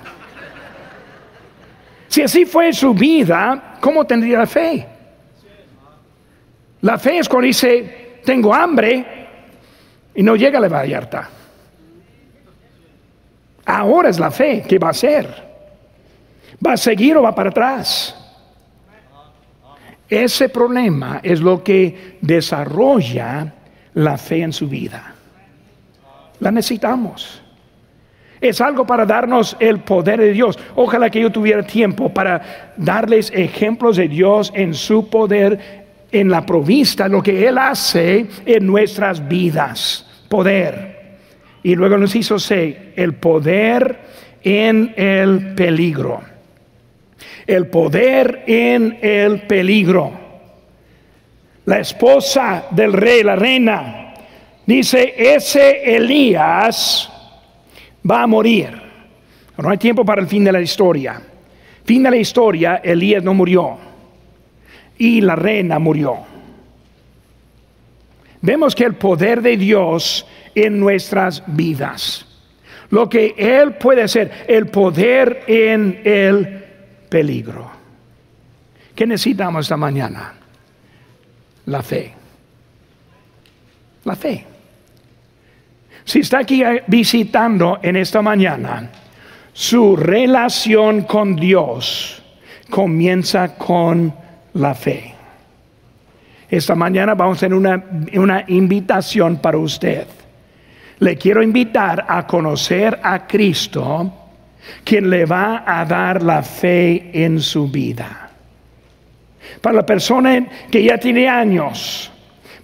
Si 2.09 2.21
así 2.21 2.45
fue 2.45 2.73
su 2.73 2.93
vida, 2.93 3.75
¿cómo 3.79 4.03
tendría 4.03 4.39
la 4.39 4.45
fe? 4.45 4.85
La 6.81 6.97
fe 6.97 7.19
es 7.19 7.29
cuando 7.29 7.47
dice, 7.47 8.19
tengo 8.25 8.53
hambre 8.53 9.05
y 10.15 10.21
no 10.21 10.35
llega 10.35 10.59
la 10.59 10.67
Vallarta. 10.67 11.29
Ahora 13.67 14.09
es 14.09 14.19
la 14.19 14.31
fe 14.31 14.63
que 14.67 14.77
va 14.77 14.89
a 14.89 14.93
ser. 14.93 15.47
¿Va 16.65 16.73
a 16.73 16.77
seguir 16.77 17.15
o 17.15 17.21
va 17.21 17.33
para 17.33 17.51
atrás? 17.51 18.26
Ese 20.09 20.49
problema 20.49 21.19
es 21.21 21.41
lo 21.41 21.63
que 21.63 22.17
desarrolla 22.21 23.53
la 23.93 24.17
fe 24.17 24.41
en 24.41 24.53
su 24.53 24.67
vida. 24.67 25.13
La 26.39 26.51
necesitamos. 26.51 27.41
Es 28.39 28.61
algo 28.61 28.85
para 28.85 29.05
darnos 29.05 29.57
el 29.59 29.79
poder 29.79 30.19
de 30.19 30.31
Dios. 30.31 30.57
Ojalá 30.75 31.09
que 31.09 31.21
yo 31.21 31.31
tuviera 31.31 31.63
tiempo 31.63 32.13
para 32.13 32.73
darles 32.77 33.31
ejemplos 33.33 33.97
de 33.97 34.07
Dios 34.07 34.51
en 34.55 34.73
su 34.73 35.09
poder, 35.09 35.85
en 36.11 36.29
la 36.29 36.45
provista, 36.45 37.07
lo 37.07 37.23
que 37.23 37.47
Él 37.47 37.57
hace 37.57 38.27
en 38.45 38.67
nuestras 38.67 39.27
vidas. 39.27 40.05
Poder. 40.29 41.17
Y 41.63 41.75
luego 41.75 41.97
nos 41.97 42.15
hizo 42.15 42.37
ser 42.37 42.93
el 42.95 43.15
poder 43.15 43.99
en 44.43 44.93
el 44.95 45.55
peligro. 45.55 46.21
El 47.47 47.67
poder 47.67 48.43
en 48.45 48.99
el 49.01 49.41
peligro. 49.47 50.11
La 51.65 51.79
esposa 51.79 52.65
del 52.71 52.93
rey, 52.93 53.23
la 53.23 53.35
reina, 53.35 54.13
dice, 54.65 55.13
ese 55.17 55.95
Elías 55.95 57.11
va 58.09 58.23
a 58.23 58.27
morir. 58.27 58.69
No 59.57 59.69
hay 59.69 59.77
tiempo 59.77 60.05
para 60.05 60.21
el 60.21 60.27
fin 60.27 60.43
de 60.43 60.51
la 60.51 60.61
historia. 60.61 61.21
Fin 61.83 62.03
de 62.03 62.11
la 62.11 62.17
historia, 62.17 62.81
Elías 62.83 63.23
no 63.23 63.33
murió 63.33 63.77
y 64.97 65.21
la 65.21 65.35
reina 65.35 65.79
murió. 65.79 66.17
Vemos 68.41 68.75
que 68.75 68.85
el 68.85 68.95
poder 68.95 69.41
de 69.41 69.57
Dios 69.57 70.25
en 70.53 70.79
nuestras 70.79 71.43
vidas, 71.47 72.25
lo 72.89 73.09
que 73.09 73.33
Él 73.37 73.75
puede 73.75 74.03
hacer, 74.03 74.45
el 74.47 74.67
poder 74.67 75.43
en 75.47 76.01
el 76.03 76.66
peligro. 77.09 77.69
¿Qué 78.95 79.05
necesitamos 79.05 79.65
esta 79.65 79.77
mañana? 79.77 80.33
La 81.65 81.81
fe. 81.81 82.13
La 84.05 84.15
fe. 84.15 84.45
Si 86.03 86.19
está 86.19 86.39
aquí 86.39 86.63
visitando 86.87 87.79
en 87.81 87.97
esta 87.97 88.21
mañana, 88.21 88.89
su 89.53 89.95
relación 89.95 91.01
con 91.01 91.35
Dios 91.35 92.23
comienza 92.69 93.55
con 93.55 94.13
la 94.53 94.73
fe. 94.73 95.13
Esta 96.49 96.75
mañana 96.75 97.13
vamos 97.13 97.37
a 97.37 97.39
tener 97.41 97.57
una, 97.57 97.83
una 98.13 98.45
invitación 98.47 99.37
para 99.37 99.57
usted. 99.57 100.07
Le 100.99 101.17
quiero 101.17 101.43
invitar 101.43 102.05
a 102.07 102.25
conocer 102.25 102.99
a 103.03 103.27
Cristo, 103.27 104.26
quien 104.83 105.09
le 105.09 105.25
va 105.25 105.63
a 105.65 105.85
dar 105.85 106.21
la 106.23 106.41
fe 106.41 107.09
en 107.13 107.39
su 107.39 107.67
vida. 107.67 108.29
Para 109.61 109.77
la 109.77 109.85
persona 109.85 110.45
que 110.69 110.83
ya 110.83 110.97
tiene 110.97 111.27
años, 111.27 112.11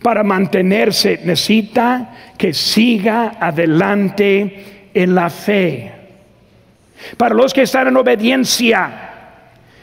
para 0.02 0.24
mantenerse 0.24 1.22
necesita 1.24 2.14
que 2.38 2.54
siga 2.54 3.38
adelante 3.40 4.90
en 4.94 5.16
la 5.16 5.30
fe. 5.30 5.92
Para 7.18 7.36
los 7.36 7.54
que 7.54 7.64
están 7.64 7.88
en 7.88 7.98
obediencia, 7.98 9.12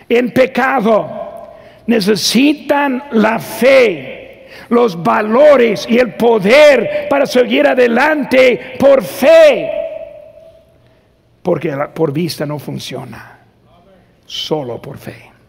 en 0.08 0.30
pecado, 0.32 1.54
necesitan 1.86 3.04
la 3.12 3.38
fe, 3.38 4.46
los 4.68 5.02
valores 5.02 5.86
y 5.88 5.98
el 5.98 6.14
poder 6.14 7.06
para 7.08 7.26
seguir 7.26 7.66
adelante 7.66 8.74
por 8.78 9.02
fe. 9.02 9.79
Porque 11.50 11.76
por 11.92 12.12
vista 12.12 12.46
no 12.46 12.60
funciona, 12.60 13.40
solo 14.24 14.80
por 14.80 14.98
fe. 14.98 15.29